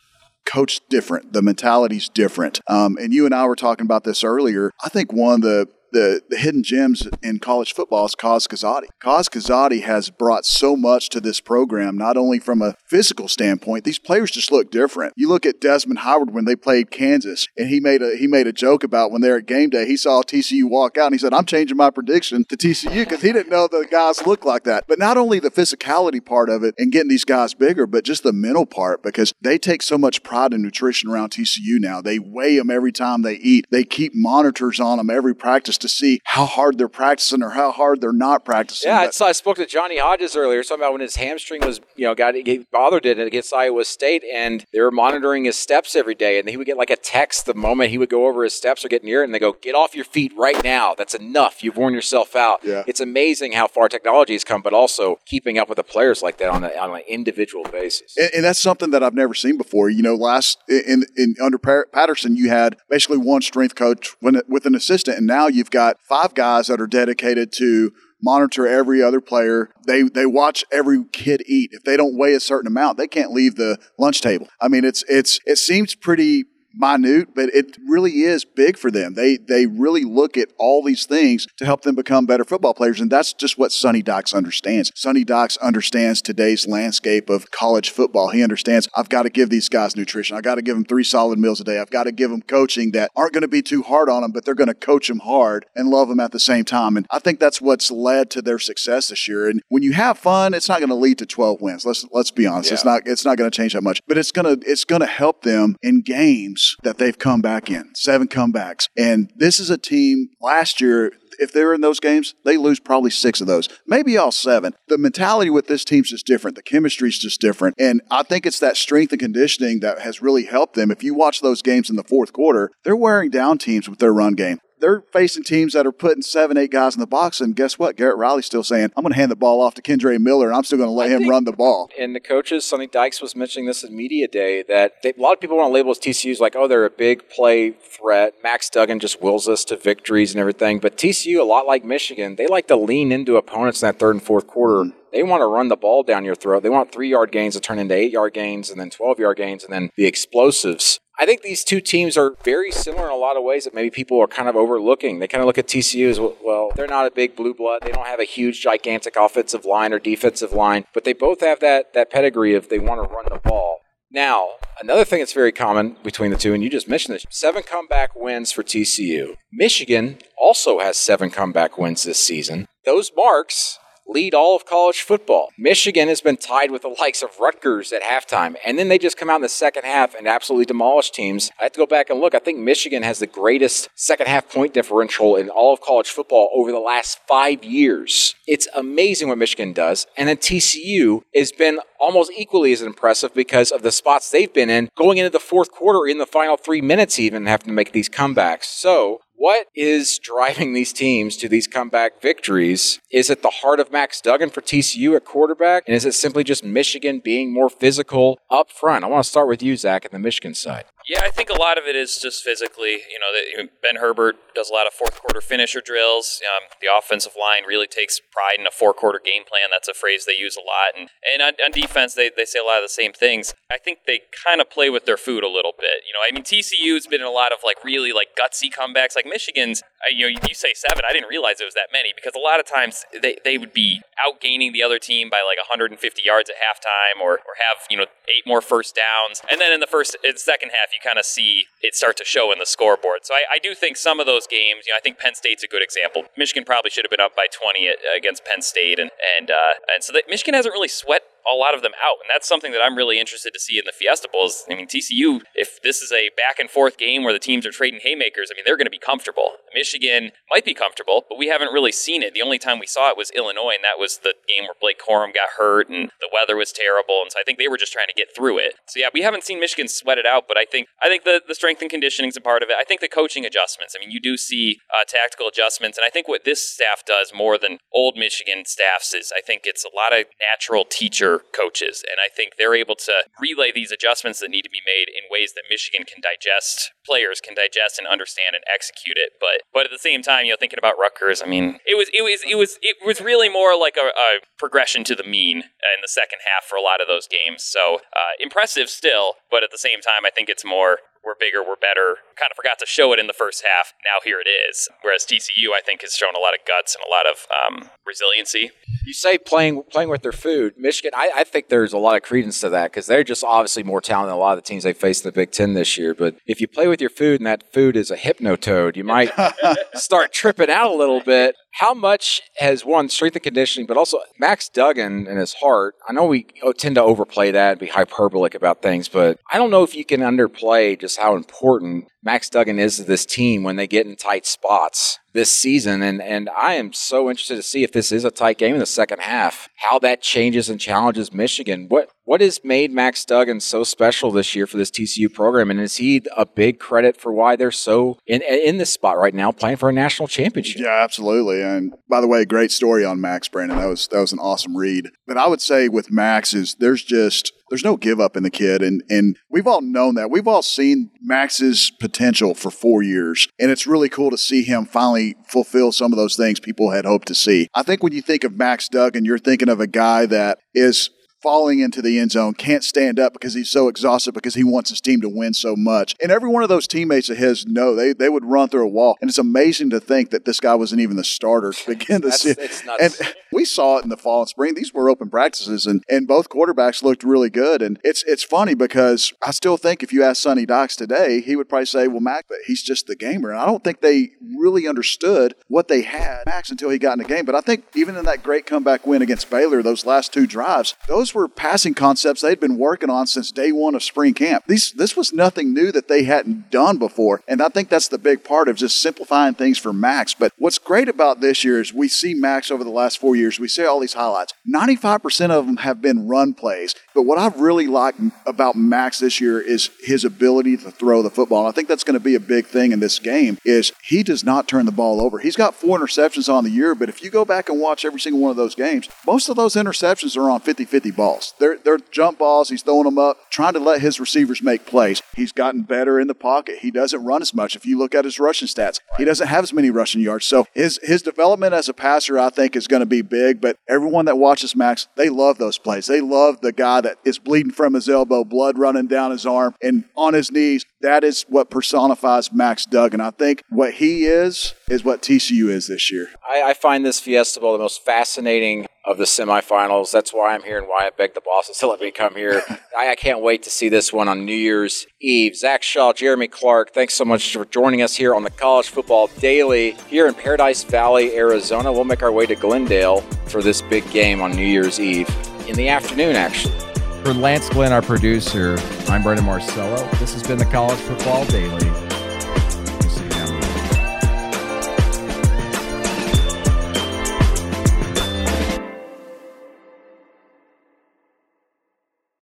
coach 0.46 0.80
different. 0.88 1.32
The 1.32 1.42
mentality's 1.42 2.08
different. 2.08 2.60
Um, 2.68 2.96
and 2.98 3.12
you 3.12 3.26
and 3.26 3.34
I 3.34 3.44
were 3.46 3.56
talking 3.56 3.84
about 3.84 4.04
this 4.04 4.24
earlier. 4.24 4.70
I 4.82 4.88
think 4.88 5.12
one 5.12 5.34
of 5.34 5.40
the 5.42 5.66
the, 5.92 6.20
the 6.28 6.36
hidden 6.36 6.62
gems 6.62 7.08
in 7.22 7.38
college 7.38 7.74
football 7.74 8.06
is 8.06 8.14
Kaz 8.14 8.48
Kazadi. 8.48 8.86
Kaz 9.02 9.28
Kazadi 9.28 9.82
has 9.82 10.10
brought 10.10 10.44
so 10.44 10.76
much 10.76 11.08
to 11.10 11.20
this 11.20 11.40
program, 11.40 11.96
not 11.96 12.16
only 12.16 12.38
from 12.38 12.62
a 12.62 12.74
physical 12.84 13.28
standpoint, 13.28 13.84
these 13.84 13.98
players 13.98 14.30
just 14.30 14.52
look 14.52 14.70
different. 14.70 15.12
You 15.16 15.28
look 15.28 15.46
at 15.46 15.60
Desmond 15.60 16.00
Howard 16.00 16.32
when 16.32 16.44
they 16.44 16.56
played 16.56 16.90
Kansas, 16.90 17.48
and 17.56 17.68
he 17.68 17.80
made 17.80 18.02
a 18.02 18.16
he 18.16 18.26
made 18.26 18.46
a 18.46 18.52
joke 18.52 18.84
about 18.84 19.10
when 19.10 19.20
they're 19.20 19.38
at 19.38 19.46
game 19.46 19.70
day, 19.70 19.86
he 19.86 19.96
saw 19.96 20.22
TCU 20.22 20.68
walk 20.68 20.96
out 20.98 21.06
and 21.06 21.14
he 21.14 21.18
said, 21.18 21.32
I'm 21.32 21.46
changing 21.46 21.76
my 21.76 21.90
prediction 21.90 22.44
to 22.44 22.56
TCU 22.56 23.04
because 23.04 23.22
he 23.22 23.32
didn't 23.32 23.50
know 23.50 23.68
the 23.68 23.86
guys 23.90 24.26
look 24.26 24.44
like 24.44 24.64
that. 24.64 24.84
But 24.86 24.98
not 24.98 25.16
only 25.16 25.38
the 25.40 25.50
physicality 25.50 26.24
part 26.24 26.48
of 26.48 26.62
it 26.62 26.74
and 26.78 26.92
getting 26.92 27.08
these 27.08 27.24
guys 27.24 27.54
bigger, 27.54 27.86
but 27.86 28.04
just 28.04 28.22
the 28.22 28.32
mental 28.32 28.66
part 28.66 29.02
because 29.02 29.32
they 29.40 29.58
take 29.58 29.82
so 29.82 29.98
much 29.98 30.22
pride 30.22 30.52
in 30.52 30.62
nutrition 30.62 31.10
around 31.10 31.30
TCU 31.30 31.78
now. 31.78 32.00
They 32.00 32.18
weigh 32.18 32.56
them 32.56 32.70
every 32.70 32.92
time 32.92 33.22
they 33.22 33.34
eat. 33.34 33.66
They 33.70 33.84
keep 33.84 34.12
monitors 34.14 34.80
on 34.80 34.98
them 34.98 35.10
every 35.10 35.34
practice 35.34 35.78
to 35.86 35.92
see 35.92 36.20
how 36.24 36.46
hard 36.46 36.78
they're 36.78 36.88
practicing 36.88 37.42
or 37.42 37.50
how 37.50 37.70
hard 37.72 38.00
they're 38.00 38.12
not 38.12 38.44
practicing. 38.44 38.88
Yeah, 38.88 39.10
I 39.20 39.32
spoke 39.32 39.56
to 39.56 39.66
Johnny 39.66 39.98
Hodges 39.98 40.36
earlier, 40.36 40.62
talking 40.62 40.82
about 40.82 40.92
when 40.92 41.00
his 41.00 41.16
hamstring 41.16 41.64
was, 41.64 41.80
you 41.96 42.06
know, 42.06 42.14
got 42.14 42.34
bothered 42.70 43.06
it 43.06 43.18
against 43.18 43.52
Iowa 43.52 43.84
State, 43.84 44.22
and 44.32 44.64
they 44.72 44.80
were 44.80 44.90
monitoring 44.90 45.44
his 45.44 45.56
steps 45.56 45.96
every 45.96 46.14
day, 46.14 46.38
and 46.38 46.48
he 46.48 46.56
would 46.56 46.66
get 46.66 46.76
like 46.76 46.90
a 46.90 46.96
text 46.96 47.46
the 47.46 47.54
moment 47.54 47.90
he 47.90 47.98
would 47.98 48.10
go 48.10 48.26
over 48.26 48.44
his 48.44 48.54
steps 48.54 48.84
or 48.84 48.88
get 48.88 49.04
near 49.04 49.22
it, 49.22 49.24
and 49.24 49.34
they 49.34 49.38
go, 49.38 49.52
"Get 49.52 49.74
off 49.74 49.94
your 49.94 50.04
feet 50.04 50.32
right 50.36 50.62
now. 50.62 50.94
That's 50.94 51.14
enough. 51.14 51.62
You've 51.62 51.76
worn 51.76 51.94
yourself 51.94 52.36
out." 52.36 52.60
Yeah. 52.62 52.84
It's 52.86 53.00
amazing 53.00 53.52
how 53.52 53.66
far 53.66 53.88
technology 53.88 54.32
has 54.32 54.44
come, 54.44 54.62
but 54.62 54.72
also 54.72 55.18
keeping 55.26 55.58
up 55.58 55.68
with 55.68 55.76
the 55.76 55.84
players 55.84 56.22
like 56.22 56.38
that 56.38 56.50
on, 56.50 56.64
a, 56.64 56.68
on 56.68 56.94
an 56.94 57.02
individual 57.08 57.64
basis. 57.64 58.16
And, 58.16 58.30
and, 58.34 58.44
that's 58.44 58.60
something 58.60 58.90
that 58.90 59.02
I've 59.02 59.14
never 59.14 59.34
seen 59.34 59.56
before. 59.58 59.88
You 59.88 60.02
know, 60.02 60.14
last 60.14 60.58
in, 60.68 61.04
in 61.16 61.34
under 61.42 61.58
Patterson, 61.58 62.36
you 62.36 62.48
had 62.48 62.76
basically 62.88 63.18
one 63.18 63.42
strength 63.42 63.74
coach 63.74 64.14
with 64.20 64.66
an 64.66 64.74
assistant, 64.74 65.18
and 65.18 65.26
now 65.26 65.46
you've 65.46 65.65
got 65.70 65.96
five 66.08 66.34
guys 66.34 66.66
that 66.68 66.80
are 66.80 66.86
dedicated 66.86 67.52
to 67.54 67.92
monitor 68.22 68.66
every 68.66 69.02
other 69.02 69.20
player. 69.20 69.70
They 69.86 70.02
they 70.02 70.26
watch 70.26 70.64
every 70.72 71.04
kid 71.12 71.42
eat. 71.46 71.70
If 71.72 71.82
they 71.84 71.96
don't 71.96 72.16
weigh 72.16 72.34
a 72.34 72.40
certain 72.40 72.66
amount, 72.66 72.98
they 72.98 73.08
can't 73.08 73.32
leave 73.32 73.56
the 73.56 73.78
lunch 73.98 74.20
table. 74.20 74.48
I 74.60 74.68
mean, 74.68 74.84
it's 74.84 75.04
it's 75.08 75.40
it 75.44 75.58
seems 75.58 75.94
pretty 75.94 76.44
minute, 76.76 77.34
but 77.34 77.48
it 77.54 77.76
really 77.86 78.22
is 78.22 78.44
big 78.44 78.76
for 78.76 78.90
them. 78.90 79.14
They 79.14 79.36
they 79.36 79.66
really 79.66 80.04
look 80.04 80.36
at 80.36 80.48
all 80.58 80.82
these 80.82 81.06
things 81.06 81.46
to 81.56 81.64
help 81.64 81.82
them 81.82 81.94
become 81.94 82.26
better 82.26 82.44
football 82.44 82.74
players, 82.74 83.00
and 83.00 83.10
that's 83.10 83.32
just 83.32 83.58
what 83.58 83.72
Sonny 83.72 84.02
Dykes 84.02 84.34
understands. 84.34 84.92
Sonny 84.94 85.24
Dykes 85.24 85.56
understands 85.58 86.22
today's 86.22 86.66
landscape 86.66 87.30
of 87.30 87.50
college 87.50 87.90
football. 87.90 88.30
He 88.30 88.42
understands 88.42 88.88
I've 88.96 89.08
got 89.08 89.22
to 89.22 89.30
give 89.30 89.50
these 89.50 89.68
guys 89.68 89.96
nutrition. 89.96 90.36
I 90.36 90.40
got 90.40 90.56
to 90.56 90.62
give 90.62 90.76
them 90.76 90.84
three 90.84 91.04
solid 91.04 91.38
meals 91.38 91.60
a 91.60 91.64
day. 91.64 91.78
I've 91.78 91.90
got 91.90 92.04
to 92.04 92.12
give 92.12 92.30
them 92.30 92.42
coaching 92.42 92.92
that 92.92 93.10
aren't 93.16 93.32
going 93.32 93.42
to 93.42 93.48
be 93.48 93.62
too 93.62 93.82
hard 93.82 94.08
on 94.08 94.22
them, 94.22 94.32
but 94.32 94.44
they're 94.44 94.54
going 94.54 94.68
to 94.68 94.74
coach 94.74 95.08
them 95.08 95.20
hard 95.20 95.66
and 95.74 95.88
love 95.88 96.08
them 96.08 96.20
at 96.20 96.32
the 96.32 96.40
same 96.40 96.64
time. 96.64 96.96
And 96.96 97.06
I 97.10 97.18
think 97.18 97.40
that's 97.40 97.60
what's 97.60 97.90
led 97.90 98.30
to 98.30 98.42
their 98.42 98.58
success 98.58 99.08
this 99.08 99.28
year. 99.28 99.48
And 99.48 99.62
when 99.68 99.82
you 99.82 99.92
have 99.92 100.18
fun, 100.18 100.54
it's 100.54 100.68
not 100.68 100.80
going 100.80 100.88
to 100.90 100.94
lead 100.94 101.18
to 101.18 101.26
12 101.26 101.60
wins. 101.60 101.86
Let's 101.86 102.04
let's 102.12 102.30
be 102.30 102.46
honest. 102.46 102.70
Yeah. 102.70 102.74
It's 102.74 102.84
not 102.84 103.02
it's 103.06 103.24
not 103.24 103.36
going 103.36 103.50
to 103.50 103.56
change 103.56 103.74
that 103.74 103.82
much, 103.82 104.00
but 104.06 104.18
it's 104.18 104.32
gonna 104.32 104.56
it's 104.62 104.84
going 104.84 105.00
to 105.00 105.06
help 105.06 105.42
them 105.42 105.76
in 105.82 106.02
games 106.02 106.65
that 106.82 106.98
they've 106.98 107.18
come 107.18 107.40
back 107.40 107.70
in, 107.70 107.94
seven 107.94 108.28
comebacks. 108.28 108.88
And 108.96 109.30
this 109.36 109.60
is 109.60 109.70
a 109.70 109.78
team 109.78 110.30
last 110.40 110.80
year 110.80 111.12
if 111.38 111.52
they're 111.52 111.74
in 111.74 111.80
those 111.80 112.00
games, 112.00 112.34
they 112.44 112.56
lose 112.56 112.80
probably 112.80 113.10
six 113.10 113.40
of 113.40 113.46
those, 113.46 113.68
maybe 113.86 114.16
all 114.16 114.32
seven. 114.32 114.74
The 114.88 114.98
mentality 114.98 115.50
with 115.50 115.66
this 115.66 115.84
team's 115.84 116.10
just 116.10 116.26
different. 116.26 116.56
The 116.56 116.62
chemistry's 116.62 117.18
just 117.18 117.40
different. 117.40 117.74
And 117.78 118.00
I 118.10 118.22
think 118.22 118.46
it's 118.46 118.60
that 118.60 118.76
strength 118.76 119.12
and 119.12 119.20
conditioning 119.20 119.80
that 119.80 120.00
has 120.00 120.22
really 120.22 120.44
helped 120.44 120.74
them. 120.74 120.90
If 120.90 121.02
you 121.02 121.14
watch 121.14 121.40
those 121.40 121.62
games 121.62 121.90
in 121.90 121.96
the 121.96 122.04
fourth 122.04 122.32
quarter, 122.32 122.70
they're 122.84 122.96
wearing 122.96 123.30
down 123.30 123.58
teams 123.58 123.88
with 123.88 123.98
their 123.98 124.12
run 124.12 124.34
game 124.34 124.58
they're 124.80 125.02
facing 125.12 125.44
teams 125.44 125.72
that 125.72 125.86
are 125.86 125.92
putting 125.92 126.22
seven, 126.22 126.56
eight 126.56 126.70
guys 126.70 126.94
in 126.94 127.00
the 127.00 127.06
box. 127.06 127.40
And 127.40 127.56
guess 127.56 127.78
what? 127.78 127.96
Garrett 127.96 128.16
Riley's 128.16 128.46
still 128.46 128.62
saying, 128.62 128.90
I'm 128.96 129.02
going 129.02 129.12
to 129.12 129.18
hand 129.18 129.30
the 129.30 129.36
ball 129.36 129.60
off 129.60 129.74
to 129.74 129.82
Kendre 129.82 130.18
Miller, 130.20 130.48
and 130.48 130.56
I'm 130.56 130.64
still 130.64 130.78
going 130.78 130.88
to 130.88 130.92
let 130.92 131.10
I 131.10 131.16
him 131.16 131.28
run 131.28 131.44
the 131.44 131.52
ball. 131.52 131.90
And 131.98 132.14
the 132.14 132.20
coaches, 132.20 132.64
Sonny 132.64 132.86
Dykes 132.86 133.20
was 133.20 133.34
mentioning 133.34 133.66
this 133.66 133.84
in 133.84 133.96
media 133.96 134.28
day, 134.28 134.62
that 134.68 135.02
they, 135.02 135.12
a 135.12 135.20
lot 135.20 135.32
of 135.32 135.40
people 135.40 135.56
want 135.56 135.70
to 135.70 135.74
label 135.74 135.90
as 135.90 135.98
TCU's 135.98 136.40
like, 136.40 136.56
oh, 136.56 136.68
they're 136.68 136.84
a 136.84 136.90
big 136.90 137.28
play 137.28 137.70
threat. 137.70 138.34
Max 138.42 138.70
Duggan 138.70 139.00
just 139.00 139.22
wills 139.22 139.48
us 139.48 139.64
to 139.66 139.76
victories 139.76 140.32
and 140.32 140.40
everything. 140.40 140.78
But 140.78 140.96
TCU, 140.96 141.40
a 141.40 141.44
lot 141.44 141.66
like 141.66 141.84
Michigan, 141.84 142.36
they 142.36 142.46
like 142.46 142.68
to 142.68 142.76
lean 142.76 143.12
into 143.12 143.36
opponents 143.36 143.82
in 143.82 143.88
that 143.88 143.98
third 143.98 144.16
and 144.16 144.22
fourth 144.22 144.46
quarter. 144.46 144.84
Mm-hmm 144.84 145.00
they 145.16 145.22
want 145.22 145.40
to 145.40 145.46
run 145.46 145.68
the 145.68 145.76
ball 145.76 146.02
down 146.02 146.24
your 146.24 146.34
throat. 146.34 146.62
They 146.62 146.68
want 146.68 146.92
three 146.92 147.08
yard 147.08 147.32
gains 147.32 147.54
to 147.54 147.60
turn 147.60 147.78
into 147.78 147.94
eight 147.94 148.12
yard 148.12 148.34
gains 148.34 148.70
and 148.70 148.78
then 148.78 148.90
12 148.90 149.18
yard 149.18 149.38
gains 149.38 149.64
and 149.64 149.72
then 149.72 149.90
the 149.96 150.04
explosives. 150.04 151.00
I 151.18 151.24
think 151.24 151.42
these 151.42 151.64
two 151.64 151.80
teams 151.80 152.16
are 152.16 152.34
very 152.44 152.70
similar 152.70 153.06
in 153.06 153.12
a 153.12 153.16
lot 153.16 153.36
of 153.36 153.42
ways 153.42 153.64
that 153.64 153.74
maybe 153.74 153.90
people 153.90 154.20
are 154.20 154.26
kind 154.26 154.48
of 154.48 154.56
overlooking. 154.56 155.18
They 155.18 155.28
kind 155.28 155.40
of 155.40 155.46
look 155.46 155.56
at 155.56 155.66
TCU 155.66 156.10
as 156.10 156.20
well, 156.20 156.70
they're 156.74 156.86
not 156.86 157.06
a 157.06 157.10
big 157.10 157.34
blue 157.34 157.54
blood. 157.54 157.82
They 157.82 157.92
don't 157.92 158.06
have 158.06 158.20
a 158.20 158.24
huge, 158.24 158.60
gigantic 158.60 159.16
offensive 159.16 159.64
line 159.64 159.92
or 159.92 159.98
defensive 159.98 160.52
line, 160.52 160.84
but 160.92 161.04
they 161.04 161.14
both 161.14 161.40
have 161.40 161.60
that, 161.60 161.94
that 161.94 162.10
pedigree 162.10 162.54
of 162.54 162.68
they 162.68 162.78
want 162.78 163.02
to 163.02 163.14
run 163.14 163.24
the 163.30 163.38
ball. 163.38 163.80
Now, 164.10 164.50
another 164.80 165.04
thing 165.04 165.18
that's 165.18 165.32
very 165.32 165.52
common 165.52 165.96
between 166.02 166.30
the 166.30 166.36
two, 166.36 166.54
and 166.54 166.62
you 166.62 166.70
just 166.70 166.88
mentioned 166.88 167.14
this 167.14 167.26
seven 167.30 167.62
comeback 167.62 168.14
wins 168.14 168.52
for 168.52 168.62
TCU. 168.62 169.36
Michigan 169.52 170.18
also 170.38 170.78
has 170.78 170.96
seven 170.96 171.30
comeback 171.30 171.76
wins 171.76 172.04
this 172.04 172.18
season. 172.18 172.66
Those 172.84 173.10
marks 173.16 173.78
lead 174.06 174.34
all 174.34 174.56
of 174.56 174.66
college 174.66 175.00
football. 175.00 175.50
Michigan 175.58 176.08
has 176.08 176.20
been 176.20 176.36
tied 176.36 176.70
with 176.70 176.82
the 176.82 176.88
likes 177.00 177.22
of 177.22 177.38
Rutgers 177.40 177.92
at 177.92 178.02
halftime, 178.02 178.56
and 178.64 178.78
then 178.78 178.88
they 178.88 178.98
just 178.98 179.16
come 179.16 179.30
out 179.30 179.36
in 179.36 179.42
the 179.42 179.48
second 179.48 179.84
half 179.84 180.14
and 180.14 180.26
absolutely 180.26 180.64
demolish 180.64 181.10
teams. 181.10 181.50
I 181.58 181.64
have 181.64 181.72
to 181.72 181.78
go 181.78 181.86
back 181.86 182.10
and 182.10 182.20
look. 182.20 182.34
I 182.34 182.38
think 182.38 182.58
Michigan 182.58 183.02
has 183.02 183.18
the 183.18 183.26
greatest 183.26 183.88
second 183.94 184.26
half 184.28 184.48
point 184.48 184.74
differential 184.74 185.36
in 185.36 185.48
all 185.48 185.72
of 185.72 185.80
college 185.80 186.10
football 186.10 186.50
over 186.54 186.70
the 186.72 186.78
last 186.78 187.18
five 187.28 187.64
years. 187.64 188.34
It's 188.46 188.68
amazing 188.74 189.28
what 189.28 189.38
Michigan 189.38 189.72
does. 189.72 190.06
And 190.16 190.28
then 190.28 190.36
TCU 190.36 191.22
has 191.34 191.52
been 191.52 191.80
almost 191.98 192.30
equally 192.36 192.72
as 192.72 192.82
impressive 192.82 193.34
because 193.34 193.72
of 193.72 193.82
the 193.82 193.92
spots 193.92 194.30
they've 194.30 194.52
been 194.52 194.70
in 194.70 194.90
going 194.96 195.18
into 195.18 195.30
the 195.30 195.40
fourth 195.40 195.70
quarter 195.70 196.06
in 196.06 196.18
the 196.18 196.26
final 196.26 196.56
three 196.56 196.80
minutes, 196.80 197.18
even 197.18 197.46
having 197.46 197.66
to 197.66 197.72
make 197.72 197.92
these 197.92 198.08
comebacks. 198.08 198.64
So 198.64 199.20
what 199.36 199.66
is 199.74 200.18
driving 200.18 200.72
these 200.72 200.92
teams 200.92 201.36
to 201.36 201.48
these 201.48 201.66
comeback 201.66 202.20
victories? 202.20 203.00
Is 203.10 203.30
it 203.30 203.42
the 203.42 203.50
heart 203.50 203.80
of 203.80 203.92
Max 203.92 204.20
Duggan 204.20 204.50
for 204.50 204.60
TCU 204.60 205.14
at 205.14 205.24
quarterback? 205.24 205.84
And 205.86 205.94
is 205.94 206.04
it 206.04 206.14
simply 206.14 206.44
just 206.44 206.64
Michigan 206.64 207.20
being 207.22 207.52
more 207.52 207.68
physical 207.68 208.38
up 208.50 208.70
front? 208.70 209.04
I 209.04 209.08
want 209.08 209.24
to 209.24 209.30
start 209.30 209.48
with 209.48 209.62
you, 209.62 209.76
Zach, 209.76 210.04
at 210.04 210.12
the 210.12 210.18
Michigan 210.18 210.54
side. 210.54 210.84
Yeah, 211.06 211.20
I 211.22 211.30
think 211.30 211.50
a 211.50 211.58
lot 211.58 211.78
of 211.78 211.84
it 211.84 211.94
is 211.94 212.18
just 212.18 212.42
physically. 212.42 212.92
You 213.10 213.20
know, 213.20 213.68
Ben 213.82 214.00
Herbert 214.00 214.36
does 214.56 214.70
a 214.70 214.72
lot 214.72 214.86
of 214.86 214.94
fourth 214.94 215.20
quarter 215.20 215.40
finisher 215.40 215.82
drills. 215.84 216.40
Um, 216.42 216.72
the 216.80 216.88
offensive 216.88 217.36
line 217.38 217.64
really 217.68 217.86
takes 217.86 218.18
pride 218.18 218.56
in 218.58 218.66
a 218.66 218.72
four 218.72 218.92
quarter 218.92 219.20
game 219.22 219.44
plan. 219.44 219.68
That's 219.70 219.86
a 219.86 219.94
phrase 219.94 220.24
they 220.24 220.36
use 220.36 220.56
a 220.56 220.64
lot. 220.64 220.96
And 220.96 221.10
and 221.22 221.42
on, 221.42 221.52
on, 221.64 221.70
defense, 221.70 222.14
they, 222.14 222.30
they 222.34 222.44
say 222.44 222.58
a 222.58 222.64
lot 222.64 222.78
of 222.78 222.84
the 222.84 222.96
same 222.96 223.12
things. 223.12 223.54
I 223.70 223.76
think 223.78 224.06
they 224.06 224.20
kind 224.32 224.60
of 224.60 224.70
play 224.70 224.88
with 224.88 225.04
their 225.04 225.16
food 225.16 225.44
a 225.44 225.48
little 225.48 225.74
bit. 225.76 226.06
You 226.08 226.16
know, 226.16 226.24
I 226.24 226.32
mean, 226.32 226.42
TCU's 226.42 227.06
been 227.06 227.20
in 227.20 227.26
a 227.26 227.30
lot 227.30 227.52
of 227.52 227.58
like 227.64 227.84
really 227.84 228.12
like 228.12 228.28
gutsy 228.32 228.72
comebacks. 228.72 229.14
Like 229.14 229.26
Michigan's, 229.26 229.82
you 230.10 230.30
know, 230.30 230.40
you 230.48 230.54
say 230.54 230.72
seven. 230.72 231.04
I 231.08 231.12
didn't 231.12 231.28
realize 231.28 231.60
it 231.60 231.68
was 231.68 231.74
that 231.74 231.92
many 231.92 232.12
because 232.16 232.32
a 232.34 232.40
lot 232.40 232.58
of 232.58 232.66
times 232.66 233.04
they, 233.12 233.36
they 233.44 233.58
would 233.58 233.72
be 233.72 234.00
outgaining 234.16 234.72
the 234.72 234.82
other 234.82 234.98
team 234.98 235.28
by 235.28 235.42
like 235.44 235.58
150 235.58 236.00
yards 236.24 236.48
at 236.48 236.56
halftime 236.56 237.20
or, 237.20 237.42
or 237.44 237.60
have, 237.60 237.84
you 237.90 237.96
know, 237.96 238.06
eight 238.28 238.46
more 238.46 238.60
first 238.60 238.96
downs. 238.96 239.42
And 239.50 239.60
then 239.60 239.72
in 239.72 239.80
the 239.80 239.86
first, 239.86 240.16
in 240.24 240.32
the 240.34 240.38
second 240.38 240.70
half, 240.70 240.92
you 240.92 241.00
kind 241.04 241.18
of 241.18 241.24
see 241.24 241.64
it 241.82 241.94
start 241.94 242.16
to 242.18 242.24
show 242.24 242.52
in 242.52 242.58
the 242.58 242.66
scoreboard. 242.66 243.20
So 243.24 243.34
I, 243.34 243.44
I, 243.54 243.58
do 243.58 243.74
think 243.74 243.96
some 243.96 244.20
of 244.20 244.26
those 244.26 244.45
games, 244.46 244.86
you 244.86 244.92
know, 244.92 244.98
I 244.98 245.00
think 245.00 245.18
Penn 245.18 245.34
State's 245.34 245.62
a 245.62 245.68
good 245.68 245.82
example. 245.82 246.24
Michigan 246.36 246.64
probably 246.64 246.90
should 246.90 247.04
have 247.04 247.10
been 247.10 247.20
up 247.20 247.36
by 247.36 247.46
20 247.50 247.88
against 248.16 248.44
Penn 248.44 248.62
State, 248.62 248.98
and 248.98 249.10
and 249.36 249.50
uh, 249.50 249.74
and 249.92 250.02
so 250.02 250.12
that 250.12 250.24
Michigan 250.28 250.54
hasn't 250.54 250.72
really 250.72 250.88
sweat 250.88 251.22
a 251.50 251.54
lot 251.54 251.74
of 251.74 251.82
them 251.82 251.92
out. 252.02 252.18
And 252.22 252.30
that's 252.32 252.48
something 252.48 252.72
that 252.72 252.82
I'm 252.82 252.96
really 252.96 253.18
interested 253.20 253.52
to 253.54 253.60
see 253.60 253.78
in 253.78 253.84
the 253.86 253.92
Fiesta 253.92 254.28
Bowls. 254.32 254.64
I 254.70 254.74
mean, 254.74 254.86
TCU, 254.86 255.40
if 255.54 255.80
this 255.82 256.02
is 256.02 256.12
a 256.12 256.30
back 256.36 256.58
and 256.58 256.70
forth 256.70 256.98
game 256.98 257.24
where 257.24 257.32
the 257.32 257.38
teams 257.38 257.66
are 257.66 257.70
trading 257.70 258.00
haymakers, 258.02 258.50
I 258.50 258.56
mean, 258.56 258.64
they're 258.66 258.76
going 258.76 258.86
to 258.86 258.90
be 258.90 258.98
comfortable. 258.98 259.56
Michigan 259.74 260.32
might 260.50 260.64
be 260.64 260.74
comfortable, 260.74 261.24
but 261.28 261.38
we 261.38 261.48
haven't 261.48 261.72
really 261.72 261.92
seen 261.92 262.22
it. 262.22 262.34
The 262.34 262.42
only 262.42 262.58
time 262.58 262.78
we 262.78 262.86
saw 262.86 263.10
it 263.10 263.16
was 263.16 263.30
Illinois, 263.30 263.74
and 263.74 263.84
that 263.84 263.98
was 263.98 264.18
the 264.18 264.34
game 264.48 264.64
where 264.64 264.76
Blake 264.80 265.00
Corum 265.00 265.34
got 265.34 265.56
hurt 265.58 265.88
and 265.88 266.10
the 266.20 266.28
weather 266.32 266.56
was 266.56 266.72
terrible. 266.72 267.20
And 267.22 267.30
so 267.30 267.38
I 267.40 267.44
think 267.44 267.58
they 267.58 267.68
were 267.68 267.76
just 267.76 267.92
trying 267.92 268.08
to 268.08 268.14
get 268.14 268.34
through 268.34 268.58
it. 268.58 268.74
So 268.86 269.00
yeah, 269.00 269.08
we 269.12 269.22
haven't 269.22 269.44
seen 269.44 269.60
Michigan 269.60 269.88
sweat 269.88 270.18
it 270.18 270.26
out, 270.26 270.44
but 270.48 270.56
I 270.56 270.64
think 270.64 270.88
I 271.02 271.08
think 271.08 271.24
the, 271.24 271.40
the 271.46 271.54
strength 271.54 271.82
and 271.82 271.90
conditioning 271.90 272.28
is 272.28 272.36
a 272.36 272.40
part 272.40 272.62
of 272.62 272.70
it. 272.70 272.76
I 272.78 272.84
think 272.84 273.00
the 273.00 273.08
coaching 273.08 273.44
adjustments. 273.44 273.94
I 273.96 274.00
mean, 274.00 274.10
you 274.10 274.20
do 274.20 274.36
see 274.36 274.78
uh, 274.90 275.04
tactical 275.06 275.48
adjustments, 275.48 275.98
and 275.98 276.04
I 276.04 276.10
think 276.10 276.28
what 276.28 276.44
this 276.44 276.68
staff 276.68 277.02
does 277.06 277.32
more 277.34 277.58
than 277.58 277.78
old 277.92 278.16
Michigan 278.16 278.64
staffs 278.64 279.14
is 279.14 279.32
I 279.36 279.40
think 279.40 279.62
it's 279.64 279.84
a 279.84 279.94
lot 279.94 280.18
of 280.18 280.26
natural 280.40 280.84
teacher 280.88 281.35
coaches, 281.54 282.04
and 282.06 282.18
I 282.20 282.28
think 282.28 282.54
they're 282.56 282.74
able 282.74 282.96
to 283.06 283.12
relay 283.40 283.72
these 283.72 283.90
adjustments 283.90 284.40
that 284.40 284.50
need 284.50 284.62
to 284.62 284.70
be 284.70 284.82
made 284.86 285.08
in 285.08 285.30
ways 285.30 285.52
that 285.54 285.64
Michigan 285.70 286.04
can 286.06 286.22
digest, 286.22 286.90
players 287.04 287.40
can 287.40 287.54
digest 287.54 287.98
and 287.98 288.06
understand 288.06 288.54
and 288.54 288.64
execute 288.72 289.16
it. 289.16 289.32
But 289.40 289.62
but 289.72 289.84
at 289.84 289.90
the 289.90 289.98
same 289.98 290.22
time, 290.22 290.46
you 290.46 290.52
know, 290.52 290.56
thinking 290.58 290.78
about 290.78 290.98
Rutgers, 290.98 291.42
I 291.42 291.46
mean, 291.46 291.78
it 291.86 291.96
was 291.96 292.08
it 292.12 292.22
was 292.22 292.42
it 292.48 292.56
was 292.56 292.78
it 292.82 292.96
was 293.04 293.20
really 293.20 293.48
more 293.48 293.78
like 293.78 293.96
a, 293.96 294.08
a 294.08 294.40
progression 294.58 295.04
to 295.04 295.14
the 295.14 295.24
mean 295.24 295.58
in 295.58 296.00
the 296.02 296.08
second 296.08 296.40
half 296.44 296.64
for 296.64 296.76
a 296.76 296.82
lot 296.82 297.00
of 297.00 297.08
those 297.08 297.28
games. 297.28 297.62
So 297.62 297.96
uh, 297.96 298.34
impressive 298.40 298.88
still, 298.88 299.34
but 299.50 299.62
at 299.62 299.70
the 299.70 299.78
same 299.78 300.00
time, 300.00 300.24
I 300.26 300.30
think 300.30 300.48
it's 300.48 300.64
more 300.64 300.98
we're 301.26 301.34
bigger, 301.38 301.60
we're 301.60 301.74
better. 301.74 302.18
Kind 302.38 302.52
of 302.52 302.56
forgot 302.56 302.78
to 302.78 302.86
show 302.86 303.12
it 303.12 303.18
in 303.18 303.26
the 303.26 303.32
first 303.32 303.64
half. 303.66 303.92
Now 304.04 304.22
here 304.24 304.38
it 304.40 304.48
is. 304.48 304.88
Whereas 305.02 305.26
TCU, 305.26 305.74
I 305.74 305.80
think, 305.84 306.02
has 306.02 306.14
shown 306.14 306.36
a 306.36 306.38
lot 306.38 306.54
of 306.54 306.60
guts 306.66 306.94
and 306.94 307.02
a 307.04 307.10
lot 307.10 307.26
of 307.26 307.46
um, 307.50 307.90
resiliency. 308.06 308.70
You 309.04 309.12
say 309.12 309.36
playing 309.36 309.82
playing 309.90 310.08
with 310.08 310.22
their 310.22 310.32
food. 310.32 310.74
Michigan, 310.78 311.12
I, 311.14 311.30
I 311.34 311.44
think 311.44 311.68
there's 311.68 311.92
a 311.92 311.98
lot 311.98 312.16
of 312.16 312.22
credence 312.22 312.60
to 312.60 312.68
that 312.70 312.92
because 312.92 313.06
they're 313.06 313.24
just 313.24 313.42
obviously 313.42 313.82
more 313.82 314.00
talented 314.00 314.30
than 314.30 314.36
a 314.36 314.40
lot 314.40 314.56
of 314.56 314.64
the 314.64 314.68
teams 314.68 314.84
they 314.84 314.92
faced 314.92 315.24
in 315.24 315.28
the 315.28 315.32
Big 315.32 315.50
Ten 315.50 315.74
this 315.74 315.98
year. 315.98 316.14
But 316.14 316.36
if 316.46 316.60
you 316.60 316.68
play 316.68 316.86
with 316.86 317.00
your 317.00 317.10
food 317.10 317.40
and 317.40 317.46
that 317.46 317.72
food 317.72 317.96
is 317.96 318.10
a 318.12 318.16
hypnotoad, 318.16 318.96
you 318.96 319.04
might 319.04 319.32
start 319.94 320.32
tripping 320.32 320.70
out 320.70 320.92
a 320.92 320.94
little 320.94 321.20
bit. 321.20 321.56
How 321.76 321.92
much 321.92 322.40
has 322.56 322.86
one 322.86 323.10
strength 323.10 323.36
and 323.36 323.42
conditioning, 323.42 323.86
but 323.86 323.98
also 323.98 324.20
Max 324.38 324.70
Duggan 324.70 325.26
and 325.26 325.38
his 325.38 325.52
heart? 325.52 325.94
I 326.08 326.14
know 326.14 326.24
we 326.24 326.46
oh, 326.62 326.72
tend 326.72 326.94
to 326.94 327.02
overplay 327.02 327.50
that 327.50 327.72
and 327.72 327.80
be 327.80 327.86
hyperbolic 327.86 328.54
about 328.54 328.80
things, 328.80 329.08
but 329.08 329.38
I 329.52 329.58
don't 329.58 329.70
know 329.70 329.82
if 329.82 329.94
you 329.94 330.02
can 330.02 330.20
underplay 330.20 330.98
just 330.98 331.18
how 331.18 331.36
important 331.36 332.06
Max 332.24 332.48
Duggan 332.48 332.78
is 332.78 332.96
to 332.96 333.04
this 333.04 333.26
team 333.26 333.62
when 333.62 333.76
they 333.76 333.86
get 333.86 334.06
in 334.06 334.16
tight 334.16 334.46
spots 334.46 335.18
this 335.36 335.52
season. 335.52 336.02
And, 336.02 336.20
and 336.20 336.48
I 336.56 336.74
am 336.74 336.92
so 336.92 337.30
interested 337.30 337.56
to 337.56 337.62
see 337.62 337.84
if 337.84 337.92
this 337.92 338.10
is 338.10 338.24
a 338.24 338.30
tight 338.30 338.58
game 338.58 338.74
in 338.74 338.80
the 338.80 338.86
second 338.86 339.20
half, 339.20 339.68
how 339.76 339.98
that 340.00 340.22
changes 340.22 340.68
and 340.68 340.80
challenges 340.80 341.32
Michigan. 341.32 341.86
What 341.88 342.10
what 342.24 342.40
has 342.40 342.64
made 342.64 342.90
Max 342.90 343.24
Duggan 343.24 343.60
so 343.60 343.84
special 343.84 344.32
this 344.32 344.56
year 344.56 344.66
for 344.66 344.76
this 344.78 344.90
TCU 344.90 345.32
program? 345.32 345.70
And 345.70 345.78
is 345.78 345.98
he 345.98 346.22
a 346.36 346.44
big 346.44 346.80
credit 346.80 347.16
for 347.16 347.32
why 347.32 347.54
they're 347.54 347.70
so 347.70 348.18
in 348.26 348.42
in 348.42 348.78
this 348.78 348.92
spot 348.92 349.16
right 349.16 349.34
now 349.34 349.52
playing 349.52 349.76
for 349.76 349.88
a 349.88 349.92
national 349.92 350.26
championship? 350.26 350.80
Yeah, 350.80 351.02
absolutely. 351.04 351.62
And 351.62 351.94
by 352.08 352.20
the 352.20 352.26
way, 352.26 352.44
great 352.44 352.72
story 352.72 353.04
on 353.04 353.20
Max 353.20 353.46
Brandon. 353.46 353.78
That 353.78 353.86
was 353.86 354.08
that 354.08 354.18
was 354.18 354.32
an 354.32 354.40
awesome 354.40 354.76
read. 354.76 355.10
But 355.26 355.36
I 355.36 355.46
would 355.46 355.60
say 355.60 355.88
with 355.88 356.10
Max 356.10 356.52
is 356.52 356.74
there's 356.80 357.04
just 357.04 357.52
there's 357.68 357.84
no 357.84 357.96
give 357.96 358.20
up 358.20 358.36
in 358.36 358.42
the 358.42 358.50
kid 358.50 358.82
and 358.82 359.02
and 359.08 359.36
we've 359.50 359.66
all 359.66 359.80
known 359.80 360.14
that 360.14 360.30
we've 360.30 360.48
all 360.48 360.62
seen 360.62 361.10
max's 361.20 361.90
potential 362.00 362.54
for 362.54 362.70
four 362.70 363.02
years 363.02 363.48
and 363.58 363.70
it's 363.70 363.86
really 363.86 364.08
cool 364.08 364.30
to 364.30 364.38
see 364.38 364.62
him 364.62 364.84
finally 364.84 365.34
fulfill 365.48 365.92
some 365.92 366.12
of 366.12 366.16
those 366.16 366.36
things 366.36 366.60
people 366.60 366.90
had 366.90 367.04
hoped 367.04 367.28
to 367.28 367.34
see 367.34 367.68
i 367.74 367.82
think 367.82 368.02
when 368.02 368.12
you 368.12 368.22
think 368.22 368.44
of 368.44 368.56
max 368.56 368.88
duggan 368.88 369.24
you're 369.24 369.38
thinking 369.38 369.68
of 369.68 369.80
a 369.80 369.86
guy 369.86 370.26
that 370.26 370.58
is 370.74 371.10
falling 371.46 371.78
into 371.78 372.02
the 372.02 372.18
end 372.18 372.32
zone, 372.32 372.54
can't 372.54 372.82
stand 372.82 373.20
up 373.20 373.32
because 373.32 373.54
he's 373.54 373.70
so 373.70 373.86
exhausted 373.86 374.32
because 374.32 374.54
he 374.54 374.64
wants 374.64 374.90
his 374.90 375.00
team 375.00 375.20
to 375.20 375.28
win 375.28 375.54
so 375.54 375.76
much. 375.76 376.14
And 376.20 376.32
every 376.32 376.48
one 376.48 376.64
of 376.64 376.68
those 376.68 376.88
teammates 376.88 377.30
of 377.30 377.36
his 377.36 377.64
know 377.66 377.94
they, 377.94 378.12
they 378.12 378.28
would 378.28 378.44
run 378.44 378.68
through 378.68 378.84
a 378.84 378.88
wall. 378.88 379.16
And 379.20 379.30
it's 379.30 379.38
amazing 379.38 379.90
to 379.90 380.00
think 380.00 380.30
that 380.30 380.44
this 380.44 380.58
guy 380.58 380.74
wasn't 380.74 381.02
even 381.02 381.16
the 381.16 381.22
starter 381.22 381.72
to 381.72 381.86
begin 381.86 382.22
the 382.22 382.32
season. 382.32 382.90
And 383.00 383.14
we 383.56 383.64
saw 383.64 383.96
it 383.96 384.04
in 384.04 384.10
the 384.10 384.18
fall 384.18 384.40
and 384.40 384.48
spring. 384.50 384.74
These 384.74 384.92
were 384.92 385.08
open 385.08 385.30
practices 385.30 385.86
and, 385.86 386.04
and 386.10 386.28
both 386.28 386.50
quarterbacks 386.50 387.02
looked 387.02 387.24
really 387.24 387.48
good. 387.48 387.80
And 387.80 387.98
it's 388.04 388.22
it's 388.24 388.42
funny 388.42 388.74
because 388.74 389.32
I 389.42 389.50
still 389.50 389.78
think 389.78 390.02
if 390.02 390.12
you 390.12 390.22
ask 390.22 390.42
Sonny 390.42 390.66
Dykes 390.66 390.94
today, 390.94 391.40
he 391.40 391.56
would 391.56 391.66
probably 391.66 391.86
say, 391.86 392.06
Well, 392.06 392.20
Mac, 392.20 392.44
but 392.48 392.58
he's 392.66 392.82
just 392.82 393.06
the 393.06 393.16
gamer. 393.16 393.50
And 393.50 393.58
I 393.58 393.64
don't 393.64 393.82
think 393.82 394.02
they 394.02 394.32
really 394.58 394.86
understood 394.86 395.54
what 395.68 395.88
they 395.88 396.02
had 396.02 396.42
Max 396.44 396.68
until 396.70 396.90
he 396.90 396.98
got 396.98 397.14
in 397.14 397.22
the 397.22 397.24
game. 397.24 397.46
But 397.46 397.54
I 397.54 397.62
think 397.62 397.84
even 397.94 398.16
in 398.16 398.26
that 398.26 398.42
great 398.42 398.66
comeback 398.66 399.06
win 399.06 399.22
against 399.22 399.48
Baylor, 399.48 399.82
those 399.82 400.04
last 400.04 400.34
two 400.34 400.46
drives, 400.46 400.94
those 401.08 401.34
were 401.34 401.48
passing 401.48 401.94
concepts 401.94 402.42
they'd 402.42 402.60
been 402.60 402.76
working 402.76 403.08
on 403.08 403.26
since 403.26 403.50
day 403.50 403.72
one 403.72 403.94
of 403.94 404.02
spring 404.02 404.34
camp. 404.34 404.64
These, 404.66 404.92
this 404.92 405.16
was 405.16 405.32
nothing 405.32 405.72
new 405.72 405.90
that 405.92 406.08
they 406.08 406.24
hadn't 406.24 406.70
done 406.70 406.98
before. 406.98 407.42
And 407.48 407.62
I 407.62 407.68
think 407.68 407.88
that's 407.88 408.08
the 408.08 408.18
big 408.18 408.44
part 408.44 408.68
of 408.68 408.76
just 408.76 409.00
simplifying 409.00 409.54
things 409.54 409.78
for 409.78 409.94
Max. 409.94 410.34
But 410.34 410.52
what's 410.58 410.78
great 410.78 411.08
about 411.08 411.40
this 411.40 411.64
year 411.64 411.80
is 411.80 411.94
we 411.94 412.08
see 412.08 412.34
Max 412.34 412.70
over 412.70 412.84
the 412.84 412.90
last 412.90 413.18
four 413.18 413.34
years, 413.34 413.45
we 413.58 413.68
see 413.68 413.84
all 413.84 414.00
these 414.00 414.14
highlights. 414.14 414.52
95% 414.68 415.50
of 415.50 415.66
them 415.66 415.78
have 415.78 416.02
been 416.02 416.28
run 416.28 416.54
plays. 416.54 416.94
But 417.16 417.22
what 417.22 417.38
I 417.38 417.48
really 417.58 417.86
like 417.86 418.14
about 418.44 418.76
Max 418.76 419.20
this 419.20 419.40
year 419.40 419.58
is 419.58 419.88
his 420.02 420.22
ability 420.22 420.76
to 420.76 420.90
throw 420.90 421.22
the 421.22 421.30
football. 421.30 421.60
And 421.60 421.68
I 421.68 421.72
think 421.72 421.88
that's 421.88 422.04
going 422.04 422.12
to 422.12 422.20
be 422.20 422.34
a 422.34 422.40
big 422.40 422.66
thing 422.66 422.92
in 422.92 423.00
this 423.00 423.18
game 423.18 423.56
is 423.64 423.90
he 424.04 424.22
does 424.22 424.44
not 424.44 424.68
turn 424.68 424.84
the 424.84 424.92
ball 424.92 425.24
over. 425.24 425.38
He's 425.38 425.56
got 425.56 425.74
four 425.74 425.98
interceptions 425.98 426.52
on 426.52 426.64
the 426.64 426.70
year, 426.70 426.94
but 426.94 427.08
if 427.08 427.22
you 427.22 427.30
go 427.30 427.46
back 427.46 427.70
and 427.70 427.80
watch 427.80 428.04
every 428.04 428.20
single 428.20 428.42
one 428.42 428.50
of 428.50 428.58
those 428.58 428.74
games, 428.74 429.08
most 429.26 429.48
of 429.48 429.56
those 429.56 429.76
interceptions 429.76 430.36
are 430.36 430.50
on 430.50 430.60
50-50 430.60 431.16
balls. 431.16 431.54
They're, 431.58 431.78
they're 431.78 431.96
jump 432.10 432.38
balls. 432.38 432.68
He's 432.68 432.82
throwing 432.82 433.04
them 433.04 433.18
up, 433.18 433.38
trying 433.48 433.72
to 433.72 433.80
let 433.80 434.02
his 434.02 434.20
receivers 434.20 434.60
make 434.60 434.84
plays. 434.84 435.22
He's 435.34 435.52
gotten 435.52 435.84
better 435.84 436.20
in 436.20 436.26
the 436.28 436.34
pocket. 436.34 436.80
He 436.80 436.90
doesn't 436.90 437.24
run 437.24 437.40
as 437.40 437.54
much. 437.54 437.76
If 437.76 437.86
you 437.86 437.96
look 437.96 438.14
at 438.14 438.26
his 438.26 438.38
rushing 438.38 438.68
stats, 438.68 439.00
he 439.16 439.24
doesn't 439.24 439.48
have 439.48 439.64
as 439.64 439.72
many 439.72 439.88
rushing 439.88 440.20
yards. 440.20 440.44
So 440.44 440.66
his, 440.74 441.00
his 441.02 441.22
development 441.22 441.72
as 441.72 441.88
a 441.88 441.94
passer, 441.94 442.38
I 442.38 442.50
think, 442.50 442.76
is 442.76 442.86
going 442.86 443.00
to 443.00 443.06
be 443.06 443.22
big. 443.22 443.62
But 443.62 443.78
everyone 443.88 444.26
that 444.26 444.36
watches 444.36 444.76
Max, 444.76 445.08
they 445.16 445.30
love 445.30 445.56
those 445.56 445.78
plays. 445.78 446.04
They 446.04 446.20
love 446.20 446.60
the 446.60 446.72
guy 446.72 447.05
that 447.06 447.18
is 447.24 447.38
bleeding 447.38 447.70
from 447.70 447.94
his 447.94 448.08
elbow, 448.08 448.42
blood 448.42 448.78
running 448.78 449.06
down 449.06 449.30
his 449.30 449.46
arm, 449.46 449.74
and 449.80 450.04
on 450.16 450.34
his 450.34 450.50
knees. 450.50 450.84
That 451.02 451.22
is 451.22 451.44
what 451.48 451.70
personifies 451.70 452.52
Max 452.52 452.84
Duggan. 452.84 453.20
I 453.20 453.30
think 453.30 453.62
what 453.68 453.94
he 453.94 454.24
is 454.24 454.74
is 454.90 455.04
what 455.04 455.22
TCU 455.22 455.68
is 455.68 455.86
this 455.86 456.10
year. 456.10 456.28
I, 456.48 456.62
I 456.62 456.74
find 456.74 457.06
this 457.06 457.20
Fiesta 457.20 457.60
Bowl 457.60 457.72
the 457.74 457.78
most 457.78 458.04
fascinating 458.04 458.86
of 459.04 459.18
the 459.18 459.24
semifinals. 459.24 460.10
That's 460.10 460.32
why 460.32 460.52
I'm 460.52 460.64
here 460.64 460.78
and 460.78 460.88
why 460.88 461.06
I 461.06 461.10
begged 461.16 461.36
the 461.36 461.40
bosses 461.40 461.78
to 461.78 461.86
let 461.86 462.00
me 462.00 462.10
come 462.10 462.34
here. 462.34 462.62
I, 462.98 463.10
I, 463.10 463.14
can't 463.14 463.40
wait 463.40 463.62
to 463.62 463.70
see 463.70 463.88
this 463.88 464.12
one 464.12 464.26
on 464.26 464.44
New 464.44 464.52
Year's 464.52 465.06
Eve. 465.20 465.54
Zach 465.54 465.84
Shaw, 465.84 466.12
Jeremy 466.12 466.48
Clark, 466.48 466.92
thanks 466.92 467.14
so 467.14 467.24
much 467.24 467.52
for 467.52 467.64
joining 467.66 468.02
us 468.02 468.16
here 468.16 468.34
on 468.34 468.42
the 468.42 468.50
College 468.50 468.88
Football 468.88 469.28
Daily 469.38 469.92
here 470.08 470.26
in 470.26 470.34
Paradise 470.34 470.82
Valley, 470.82 471.36
Arizona. 471.36 471.92
We'll 471.92 472.02
make 472.02 472.24
our 472.24 472.32
way 472.32 472.46
to 472.46 472.56
Glendale 472.56 473.20
for 473.46 473.62
this 473.62 473.80
big 473.82 474.10
game 474.10 474.40
on 474.40 474.50
New 474.50 474.66
Year's 474.66 474.98
Eve 474.98 475.28
in 475.68 475.76
the 475.76 475.88
afternoon, 475.88 476.34
actually. 476.34 476.95
For 477.26 477.34
Lance 477.34 477.68
Glenn, 477.68 477.92
our 477.92 478.02
producer, 478.02 478.78
I'm 479.08 479.24
Brandon 479.24 479.44
Marcello. 479.44 479.96
This 480.20 480.32
has 480.34 480.44
been 480.44 480.58
the 480.58 480.64
College 480.66 481.00
Football 481.00 481.44
Daily. 481.46 481.95